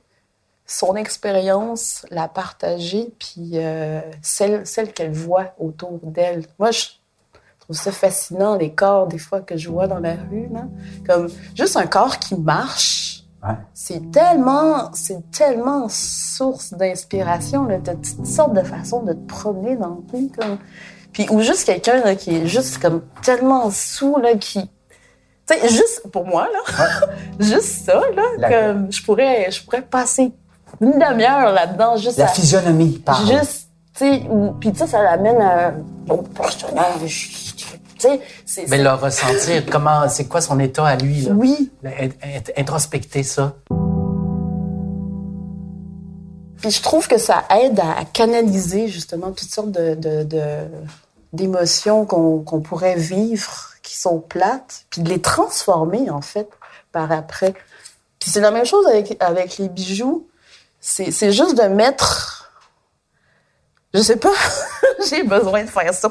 son 0.67 0.97
expérience, 0.97 2.05
la 2.11 2.27
partager, 2.27 3.15
puis 3.17 3.53
euh, 3.55 4.01
celle, 4.23 4.67
celle 4.67 4.93
qu'elle 4.93 5.13
voit 5.13 5.55
autour 5.61 6.01
d'elle. 6.03 6.45
Moi, 6.59 6.73
je 6.73 6.87
trouve 7.65 7.77
ça 7.77 7.93
fascinant, 7.93 8.57
les 8.57 8.73
corps, 8.73 9.07
des 9.07 9.19
fois, 9.19 9.41
que 9.41 9.57
je 9.57 9.69
vois 9.71 9.87
dans 9.87 9.99
la 9.99 10.13
rue. 10.15 10.49
Là. 10.53 10.65
Comme 11.07 11.29
juste 11.55 11.77
un 11.77 11.87
corps 11.87 12.19
qui 12.19 12.35
marche 12.37 13.11
Ouais. 13.47 13.57
c'est 13.75 14.11
tellement, 14.11 14.91
c'est 14.95 15.31
tellement 15.31 15.87
source 15.91 16.73
d'inspiration. 16.73 17.67
là. 17.67 17.77
T'as 17.85 17.93
toutes 17.95 18.25
sortes 18.27 18.55
de 18.55 18.63
façons 18.63 19.03
de 19.03 19.13
te 19.13 19.27
promener 19.27 19.77
dans 19.77 19.99
le 20.11 20.29
comme. 20.29 20.57
Puis, 21.13 21.27
ou 21.29 21.43
juste 21.43 21.67
quelqu'un 21.67 22.03
là, 22.03 22.15
qui 22.15 22.35
est 22.37 22.47
juste 22.47 22.79
comme 22.81 23.03
tellement 23.23 23.71
sous, 23.71 24.17
là, 24.19 24.35
qui. 24.37 24.63
Tu 25.47 25.59
sais, 25.59 25.69
juste 25.69 26.05
pour 26.11 26.25
moi, 26.27 26.49
là, 26.51 26.87
juste 27.39 27.85
ça, 27.85 28.01
là, 28.17 28.23
La- 28.39 28.49
comme 28.51 28.91
je 28.91 29.03
pourrais, 29.05 29.51
je 29.51 29.63
pourrais 29.63 29.83
passer 29.83 30.33
une 30.81 30.93
demi-heure 30.93 31.53
là-dedans, 31.53 31.97
juste 31.99 32.17
La 32.17 32.25
à- 32.25 32.29
physionomie 32.29 32.99
parle. 33.05 33.27
Juste, 33.27 33.69
tu 33.95 34.07
sais, 34.07 34.23
puis 34.59 34.73
sais, 34.75 34.87
ça 34.87 35.03
l'amène 35.03 35.43
à 35.43 35.75
au 36.09 36.23
personnage. 36.23 37.44
C'est. 38.47 38.69
Mais 38.69 38.83
le 38.83 38.91
ressentir, 38.91 39.65
comment, 39.71 40.09
c'est 40.09 40.27
quoi 40.27 40.41
son 40.41 40.59
état 40.61 40.87
à 40.87 40.97
lui, 40.97 41.23
là? 41.23 41.33
Oui, 41.33 41.71
Int- 41.85 42.09
int- 42.23 42.53
Introspecter 42.57 43.23
ça. 43.23 43.55
Puis 46.61 46.71
je 46.71 46.83
trouve 46.83 47.07
que 47.09 47.19
ça 47.19 47.45
aide 47.63 47.79
à 47.81 48.05
canaliser 48.11 48.89
justement 48.89 49.33
toutes 49.33 49.51
sortes 49.51 49.71
de, 49.73 49.95
de- 49.95 50.23
de- 50.25 50.67
d'émotions 51.35 52.07
qu'on, 52.07 52.39
qu'on 52.41 52.61
pourrait 52.61 52.97
vivre, 52.97 53.71
qui 53.83 53.97
sont 53.99 54.19
plates, 54.21 54.85
puis 54.91 55.03
de 55.03 55.09
les 55.11 55.21
transformer 55.21 56.09
en 56.11 56.23
fait 56.23 56.49
par 56.93 57.13
après. 57.13 57.53
Puis 58.19 58.31
c'est 58.31 58.41
la 58.41 58.51
même 58.51 58.65
chose 58.65 58.87
avec, 58.87 59.17
avec 59.21 59.59
les 59.59 59.69
bijoux. 59.69 60.27
C'est 60.81 61.33
juste 61.33 61.57
de 61.59 61.65
mettre... 61.69 62.34
Je 63.95 64.01
sais 64.01 64.17
pas, 64.17 64.33
j'ai 65.09 65.23
besoin 65.23 65.63
de 65.65 65.71
faire 65.71 65.95
ça. 65.95 66.11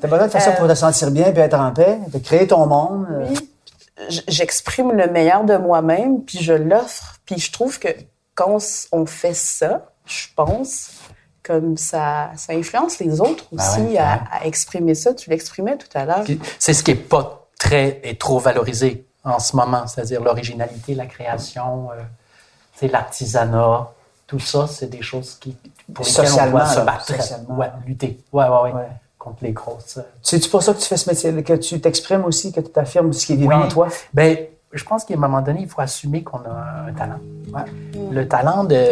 T'as 0.00 0.06
besoin 0.08 0.26
de 0.26 0.30
faire 0.32 0.42
ça 0.42 0.50
Euh, 0.50 0.56
pour 0.56 0.68
te 0.68 0.74
sentir 0.74 1.10
bien 1.10 1.32
et 1.32 1.38
être 1.38 1.54
en 1.58 1.72
paix, 1.72 1.98
de 2.08 2.18
créer 2.18 2.46
ton 2.46 2.66
monde. 2.66 3.06
euh, 3.10 3.26
Oui. 3.30 3.48
J'exprime 4.28 4.92
le 4.92 5.06
meilleur 5.08 5.44
de 5.44 5.56
moi-même, 5.56 6.22
puis 6.22 6.38
je 6.42 6.52
l'offre. 6.52 7.16
Puis 7.24 7.38
je 7.38 7.52
trouve 7.52 7.78
que 7.78 7.88
quand 8.34 8.58
on 8.92 9.06
fait 9.06 9.34
ça, 9.34 9.90
je 10.06 10.26
pense. 10.36 10.90
Comme 11.44 11.76
ça, 11.76 12.30
ça 12.36 12.52
influence 12.52 13.00
les 13.00 13.20
autres 13.20 13.46
Ben 13.50 13.62
aussi 13.64 13.80
ouais, 13.80 13.98
à, 13.98 14.14
ouais. 14.14 14.20
à 14.42 14.46
exprimer 14.46 14.94
ça. 14.94 15.12
Tu 15.12 15.28
l'exprimais 15.28 15.76
tout 15.76 15.88
à 15.94 16.04
l'heure. 16.04 16.22
Puis, 16.22 16.38
C'est 16.58 16.72
ce 16.72 16.84
qui 16.84 16.92
est 16.92 16.94
pas 16.94 17.48
très 17.58 18.00
et 18.04 18.16
trop 18.16 18.38
valorisé 18.38 19.06
en 19.24 19.40
ce 19.40 19.56
moment, 19.56 19.86
c'est-à-dire 19.88 20.20
l'originalité, 20.22 20.94
la 20.94 21.06
création, 21.06 21.88
euh, 21.90 22.88
l'artisanat, 22.88 23.88
tout 24.32 24.38
ça, 24.38 24.66
c'est 24.66 24.88
des 24.88 25.02
choses 25.02 25.36
qui 25.38 25.54
pour 25.92 26.06
lesquelles 26.06 26.24
on 26.24 26.26
Socialement, 26.28 26.58
doit 26.58 26.66
se 26.66 26.80
battre, 26.80 27.04
socialement. 27.04 27.54
ouais, 27.58 27.70
lutter, 27.86 28.18
ouais, 28.32 28.44
ouais, 28.48 28.62
ouais, 28.62 28.72
Ouais. 28.72 28.88
contre 29.18 29.38
les 29.42 29.52
grosses. 29.52 29.98
euh, 29.98 30.02
C'est 30.22 30.48
pour 30.50 30.62
ça 30.62 30.72
que 30.72 30.78
tu 30.80 30.86
fais 30.86 30.96
ce 30.96 31.10
métier, 31.10 31.42
que 31.42 31.52
tu 31.52 31.78
t'exprimes 31.82 32.24
aussi, 32.24 32.50
que 32.50 32.60
tu 32.60 32.70
t'affirmes 32.70 33.12
ce 33.12 33.26
qui 33.26 33.34
est 33.34 33.36
vivant 33.36 33.58
Oui. 33.58 33.64
en 33.66 33.68
toi? 33.68 33.88
Ben, 34.14 34.38
je 34.72 34.84
pense 34.84 35.04
qu'à 35.04 35.12
un 35.12 35.18
moment 35.18 35.42
donné, 35.42 35.60
il 35.62 35.68
faut 35.68 35.82
assumer 35.82 36.22
qu'on 36.22 36.38
a 36.38 36.88
un 36.88 36.92
talent. 36.94 37.20
Le 38.10 38.26
talent 38.26 38.64
de. 38.64 38.82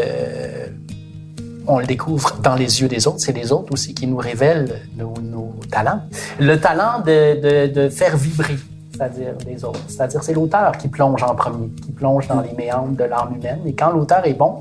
On 1.66 1.78
le 1.78 1.86
découvre 1.86 2.36
dans 2.42 2.54
les 2.54 2.80
yeux 2.82 2.88
des 2.88 3.06
autres. 3.06 3.20
C'est 3.20 3.32
les 3.32 3.50
autres 3.52 3.72
aussi 3.72 3.94
qui 3.94 4.06
nous 4.06 4.16
révèlent 4.18 4.80
nos, 4.96 5.14
nos 5.22 5.54
talents. 5.70 6.02
Le 6.38 6.56
talent 6.60 7.00
de, 7.00 7.40
de, 7.40 7.72
de 7.72 7.88
faire 7.88 8.16
vibrer, 8.16 8.56
c'est-à-dire 8.92 9.34
les 9.46 9.64
autres. 9.64 9.80
C'est-à-dire, 9.88 10.22
c'est 10.22 10.32
l'auteur 10.34 10.72
qui 10.72 10.88
plonge 10.88 11.22
en 11.22 11.34
premier, 11.34 11.68
qui 11.84 11.92
plonge 11.92 12.26
dans 12.28 12.40
les 12.40 12.52
méandres 12.52 12.96
de 12.96 13.04
l'âme 13.04 13.34
humaine. 13.36 13.60
Et 13.66 13.74
quand 13.74 13.90
l'auteur 13.92 14.26
est 14.26 14.34
bon, 14.34 14.58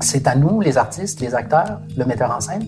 c'est 0.00 0.26
à 0.26 0.34
nous, 0.34 0.60
les 0.60 0.78
artistes, 0.78 1.20
les 1.20 1.34
acteurs, 1.34 1.80
le 1.96 2.04
metteur 2.04 2.30
en 2.34 2.40
scène, 2.40 2.66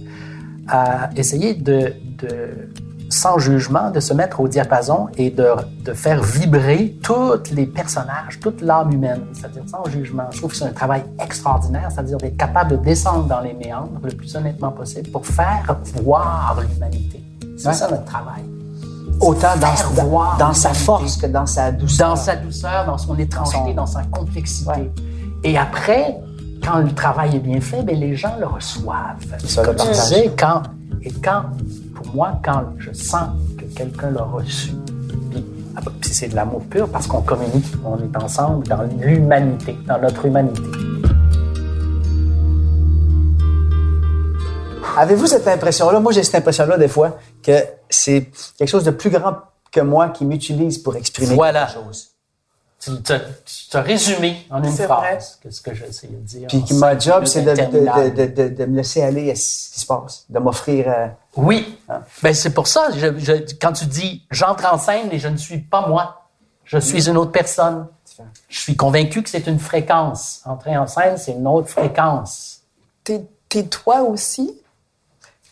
à 0.68 1.10
essayer 1.16 1.54
de, 1.54 1.92
de 2.18 2.68
sans 3.10 3.38
jugement, 3.38 3.90
de 3.90 4.00
se 4.00 4.14
mettre 4.14 4.40
au 4.40 4.48
diapason 4.48 5.08
et 5.18 5.30
de, 5.30 5.46
de 5.84 5.92
faire 5.92 6.22
vibrer 6.22 6.96
tous 7.02 7.34
les 7.52 7.66
personnages, 7.66 8.40
toute 8.40 8.62
l'âme 8.62 8.90
humaine, 8.92 9.20
c'est-à-dire 9.34 9.64
sans 9.66 9.84
jugement. 9.90 10.24
Je 10.30 10.38
trouve 10.38 10.50
que 10.52 10.56
c'est 10.56 10.64
un 10.64 10.72
travail 10.72 11.02
extraordinaire, 11.22 11.88
c'est-à-dire 11.92 12.16
d'être 12.18 12.36
capable 12.38 12.70
de 12.70 12.76
descendre 12.76 13.24
dans 13.24 13.40
les 13.40 13.52
méandres 13.52 14.00
le 14.02 14.12
plus 14.12 14.34
honnêtement 14.34 14.70
possible 14.70 15.10
pour 15.10 15.26
faire 15.26 15.76
voir 16.02 16.56
l'humanité. 16.72 17.22
C'est 17.58 17.68
Ouais. 17.68 17.74
ça 17.74 17.90
notre 17.90 18.04
travail. 18.04 18.42
Autant 19.20 19.56
dans, 19.60 19.66
Faire 19.68 19.90
dans- 19.92 20.04
voir 20.08 20.36
dans 20.38 20.54
sa 20.54 20.72
force 20.72 21.16
que 21.18 21.26
dans 21.26 21.46
sa 21.46 21.70
douceur. 21.70 22.08
Dans 22.10 22.16
sa 22.16 22.34
douceur, 22.36 22.86
dans 22.86 22.98
son 22.98 23.16
étrangeté, 23.18 23.58
Son- 23.58 23.74
dans 23.74 23.86
sa 23.86 24.02
complexité. 24.04 24.70
Ouais. 24.70 24.90
Et 25.44 25.58
après, 25.58 26.16
quand 26.64 26.78
le 26.78 26.92
travail 26.94 27.36
est 27.36 27.40
bien 27.40 27.60
fait, 27.60 27.82
ben, 27.82 27.98
les 27.98 28.14
gens 28.16 28.36
le 28.38 28.46
reçoivent. 28.46 29.16
Ça, 29.46 29.62
Comme 29.64 29.76
tu 29.76 29.88
disais, 29.88 30.30
quand, 30.38 30.62
et 31.02 31.10
quand, 31.12 31.44
pour 31.94 32.14
moi, 32.14 32.38
quand 32.44 32.64
je 32.78 32.92
sens 32.92 33.30
que 33.58 33.64
quelqu'un 33.64 34.10
l'a 34.10 34.22
reçu, 34.22 34.72
puis, 35.30 35.44
ah 35.76 35.80
puis 36.00 36.10
c'est 36.14 36.28
de 36.28 36.36
l'amour 36.36 36.62
pur 36.70 36.88
parce 36.88 37.06
qu'on 37.06 37.22
communique, 37.22 37.66
on 37.84 37.98
est 37.98 38.16
ensemble 38.22 38.66
dans 38.68 38.82
l'humanité, 39.00 39.76
dans 39.86 40.00
notre 40.00 40.24
humanité. 40.26 40.62
Avez-vous 44.96 45.26
cette 45.26 45.48
impression-là? 45.48 46.00
Moi, 46.00 46.12
j'ai 46.12 46.22
cette 46.22 46.34
impression-là, 46.34 46.76
des 46.76 46.88
fois, 46.88 47.18
que 47.42 47.52
c'est 47.88 48.30
quelque 48.58 48.68
chose 48.68 48.84
de 48.84 48.90
plus 48.90 49.08
grand 49.10 49.36
que 49.70 49.80
moi 49.80 50.10
qui 50.10 50.26
m'utilise 50.26 50.76
pour 50.78 50.96
exprimer 50.96 51.34
Voilà. 51.34 51.66
quelque 51.66 51.82
chose. 51.84 52.08
Tu 52.84 52.90
t'as 53.70 53.80
résumé 53.80 54.44
en 54.50 54.62
une 54.62 54.72
C'est 54.72 54.84
phrase 54.86 55.38
que 55.40 55.50
ce 55.50 55.60
que 55.60 55.72
j'essayais 55.72 56.12
de 56.14 56.18
dire. 56.18 56.48
Puis 56.48 56.64
ma 56.72 56.98
job, 56.98 57.24
c'est 57.26 57.42
de, 57.42 57.46
de, 57.46 57.50
interminables. 57.52 58.14
de, 58.14 58.26
de, 58.26 58.48
de 58.48 58.64
me 58.64 58.76
laisser 58.78 59.02
aller 59.02 59.30
à 59.30 59.36
ce 59.36 59.70
qui 59.72 59.80
se 59.80 59.86
passe, 59.86 60.24
de 60.28 60.38
m'offrir... 60.40 60.86
euh, 60.88 61.06
Oui. 61.36 61.78
Ben, 62.22 62.34
c'est 62.34 62.50
pour 62.52 62.66
ça, 62.66 62.88
je- 62.96 63.16
je- 63.18 63.54
quand 63.60 63.72
tu 63.72 63.86
dis 63.86 64.26
j'entre 64.32 64.66
en 64.72 64.78
scène 64.78 65.08
et 65.12 65.18
je 65.20 65.28
ne 65.28 65.36
suis 65.36 65.58
pas 65.58 65.86
moi, 65.86 66.26
je 66.64 66.78
suis 66.78 67.08
une 67.08 67.16
autre 67.16 67.30
personne. 67.30 67.86
Je 68.48 68.58
suis 68.58 68.76
convaincu 68.76 69.22
que 69.22 69.30
c'est 69.30 69.46
une 69.46 69.58
fréquence. 69.60 70.40
Entrer 70.44 70.76
en 70.76 70.86
scène, 70.86 71.16
c'est 71.18 71.32
une 71.32 71.46
autre 71.46 71.68
fréquence. 71.68 72.62
T'es 73.04 73.24
t'es 73.48 73.64
toi 73.64 74.00
aussi? 74.02 74.58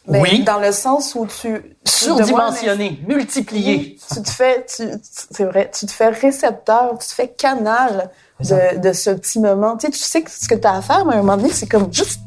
Oui. 0.09 0.43
Dans 0.45 0.59
le 0.59 0.73
sens 0.73 1.15
où 1.15 1.27
tu. 1.27 1.77
Surdimensionné, 1.85 3.01
multiplié. 3.07 3.99
Tu 4.15 4.23
te 4.23 4.31
fais, 4.31 4.65
c'est 4.67 5.45
vrai, 5.45 5.71
tu 5.79 5.87
te 5.87 5.93
fais 5.93 6.09
récepteur, 6.09 6.97
tu 6.99 7.07
te 7.07 7.13
fais 7.13 7.29
canal 7.29 8.11
de, 8.41 8.79
de 8.79 8.93
ce 8.93 9.11
petit 9.11 9.39
moment. 9.39 9.77
Tu 9.77 9.87
sais, 9.87 9.93
tu 9.93 9.99
sais 9.99 10.23
que 10.23 10.31
ce 10.31 10.49
que 10.49 10.55
tu 10.55 10.67
as 10.67 10.77
à 10.77 10.83
faire, 10.83 11.05
mais 11.05 11.15
à 11.15 11.19
un 11.19 11.23
moment 11.23 11.37
donné, 11.37 11.51
c'est 11.53 11.69
comme 11.69 11.93
juste. 11.93 12.21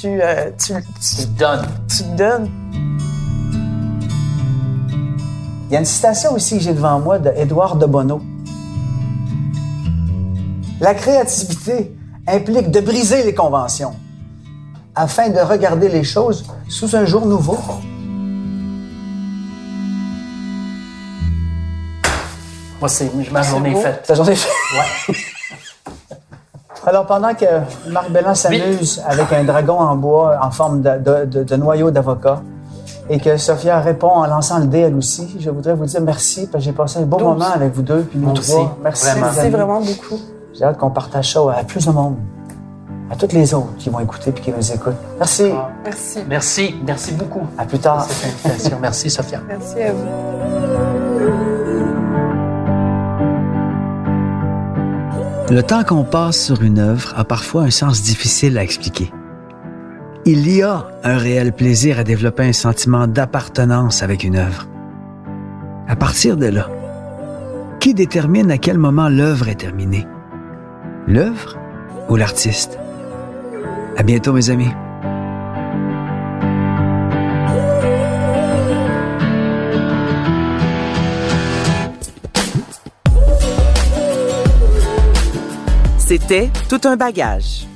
Tu, 0.00 0.20
euh, 0.20 0.50
tu, 0.58 0.72
tu, 0.72 1.22
Tu 1.22 1.26
donnes. 1.38 1.66
tu 1.88 2.02
te 2.02 2.16
donnes. 2.16 2.50
Il 5.68 5.74
y 5.74 5.76
a 5.76 5.78
une 5.78 5.84
citation 5.86 6.32
aussi 6.32 6.58
que 6.58 6.64
j'ai 6.64 6.74
devant 6.74 6.98
moi 6.98 7.18
de 7.18 7.30
Édouard 7.36 7.76
de 7.76 7.86
Bono. 7.86 8.20
La 10.80 10.94
créativité 10.94 11.94
implique 12.26 12.70
de 12.70 12.80
briser 12.80 13.22
les 13.22 13.34
conventions 13.34 13.94
afin 14.94 15.28
de 15.30 15.38
regarder 15.40 15.88
les 15.88 16.04
choses 16.04 16.44
sous 16.68 16.94
un 16.96 17.04
jour 17.04 17.26
nouveau. 17.26 17.56
Moi, 22.80 22.88
c'est 22.88 23.10
ma 23.30 23.42
journée 23.42 23.74
faite. 23.76 24.02
Ta 24.06 24.14
journée 24.14 24.32
est 24.32 24.36
faite. 24.36 24.52
Ouais. 25.08 25.14
Alors, 26.86 27.06
pendant 27.06 27.32
que 27.32 27.44
Marc 27.90 28.10
Bellan 28.10 28.34
s'amuse 28.34 29.00
avec 29.06 29.32
un 29.32 29.44
dragon 29.44 29.78
en 29.78 29.94
bois 29.94 30.36
en 30.42 30.50
forme 30.50 30.82
de, 30.82 30.98
de- 30.98 31.24
de- 31.26 31.44
de 31.44 31.56
noyau 31.56 31.92
d'avocat 31.92 32.42
et 33.08 33.20
que 33.20 33.36
Sophia 33.36 33.78
répond 33.78 34.08
en 34.08 34.26
lançant 34.26 34.58
le 34.58 34.66
dé 34.66 34.80
elle 34.80 34.96
aussi, 34.96 35.36
je 35.38 35.48
voudrais 35.50 35.74
vous 35.74 35.84
dire 35.86 36.00
merci 36.00 36.48
parce 36.48 36.64
que 36.64 36.70
j'ai 36.70 36.72
passé 36.76 36.98
un 36.98 37.02
beau 37.02 37.20
moment 37.20 37.52
avec 37.54 37.72
vous 37.72 37.82
deux 37.82 38.02
puis 38.02 38.18
nous 38.18 38.32
trois. 38.32 38.76
Merci, 38.82 39.04
vraiment. 39.06 39.26
Merci 39.32 39.48
vraiment 39.50 39.80
beaucoup. 39.80 40.20
J'ai 40.54 40.64
hâte 40.64 40.76
qu'on 40.78 40.90
partage 40.90 41.32
ça 41.32 41.40
à 41.56 41.62
plus 41.62 41.86
de 41.86 41.92
monde, 41.92 42.16
à 43.12 43.16
toutes 43.16 43.34
les 43.34 43.52
autres 43.52 43.76
qui 43.78 43.90
vont 43.90 44.00
écouter 44.00 44.32
puis 44.32 44.42
qui 44.42 44.50
nous 44.50 44.72
écoutent. 44.72 44.94
Merci. 45.18 45.52
Merci. 45.84 46.18
Merci, 46.28 46.74
merci 46.84 47.12
beaucoup 47.12 47.46
À 47.58 47.64
plus 47.66 47.76
pour 47.78 47.84
tard. 47.84 48.04
cette 48.08 48.32
invitation. 48.32 48.78
Merci, 48.80 49.10
Sophia. 49.10 49.40
Merci 49.46 49.82
à 49.82 49.92
vous. 49.92 50.06
Le 55.50 55.62
temps 55.62 55.84
qu'on 55.84 56.04
passe 56.04 56.42
sur 56.42 56.62
une 56.62 56.78
œuvre 56.78 57.12
a 57.14 57.24
parfois 57.24 57.64
un 57.64 57.70
sens 57.70 58.02
difficile 58.02 58.56
à 58.56 58.62
expliquer. 58.62 59.12
Il 60.24 60.48
y 60.48 60.62
a 60.62 60.86
un 61.04 61.18
réel 61.18 61.52
plaisir 61.52 61.98
à 61.98 62.04
développer 62.04 62.44
un 62.44 62.52
sentiment 62.54 63.06
d'appartenance 63.06 64.02
avec 64.02 64.24
une 64.24 64.36
œuvre. 64.36 64.66
À 65.86 65.96
partir 65.96 66.38
de 66.38 66.46
là, 66.46 66.68
qui 67.80 67.92
détermine 67.92 68.50
à 68.50 68.56
quel 68.56 68.78
moment 68.78 69.10
l'œuvre 69.10 69.48
est 69.48 69.56
terminée? 69.56 70.06
L'œuvre 71.06 71.58
ou 72.08 72.16
l'artiste? 72.16 72.78
À 74.02 74.04
bientôt, 74.04 74.32
mes 74.32 74.50
amis. 74.50 74.66
C'était 85.98 86.50
Tout 86.68 86.80
un 86.82 86.96
bagage. 86.96 87.68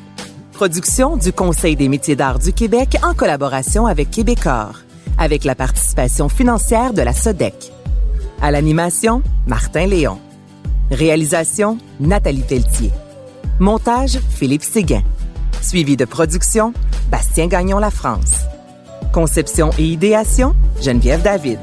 Production 0.52 1.16
du 1.16 1.32
Conseil 1.32 1.76
des 1.76 1.88
métiers 1.88 2.16
d'art 2.16 2.40
du 2.40 2.52
Québec 2.52 2.96
en 3.04 3.14
collaboration 3.14 3.86
avec 3.86 4.10
Québecor, 4.10 4.80
avec 5.18 5.44
la 5.44 5.54
participation 5.54 6.28
financière 6.28 6.92
de 6.92 7.02
la 7.02 7.12
SODEC. 7.12 7.70
À 8.42 8.50
l'animation, 8.50 9.22
Martin 9.46 9.86
Léon. 9.86 10.18
Réalisation, 10.90 11.78
Nathalie 12.00 12.42
Pelletier. 12.42 12.90
Montage, 13.60 14.18
Philippe 14.28 14.64
Séguin. 14.64 15.04
Suivi 15.66 15.96
de 15.96 16.04
production, 16.04 16.72
Bastien 17.10 17.48
Gagnon 17.48 17.80
La 17.80 17.90
France. 17.90 18.42
Conception 19.12 19.70
et 19.78 19.84
idéation, 19.84 20.54
Geneviève 20.80 21.22
David. 21.22 21.58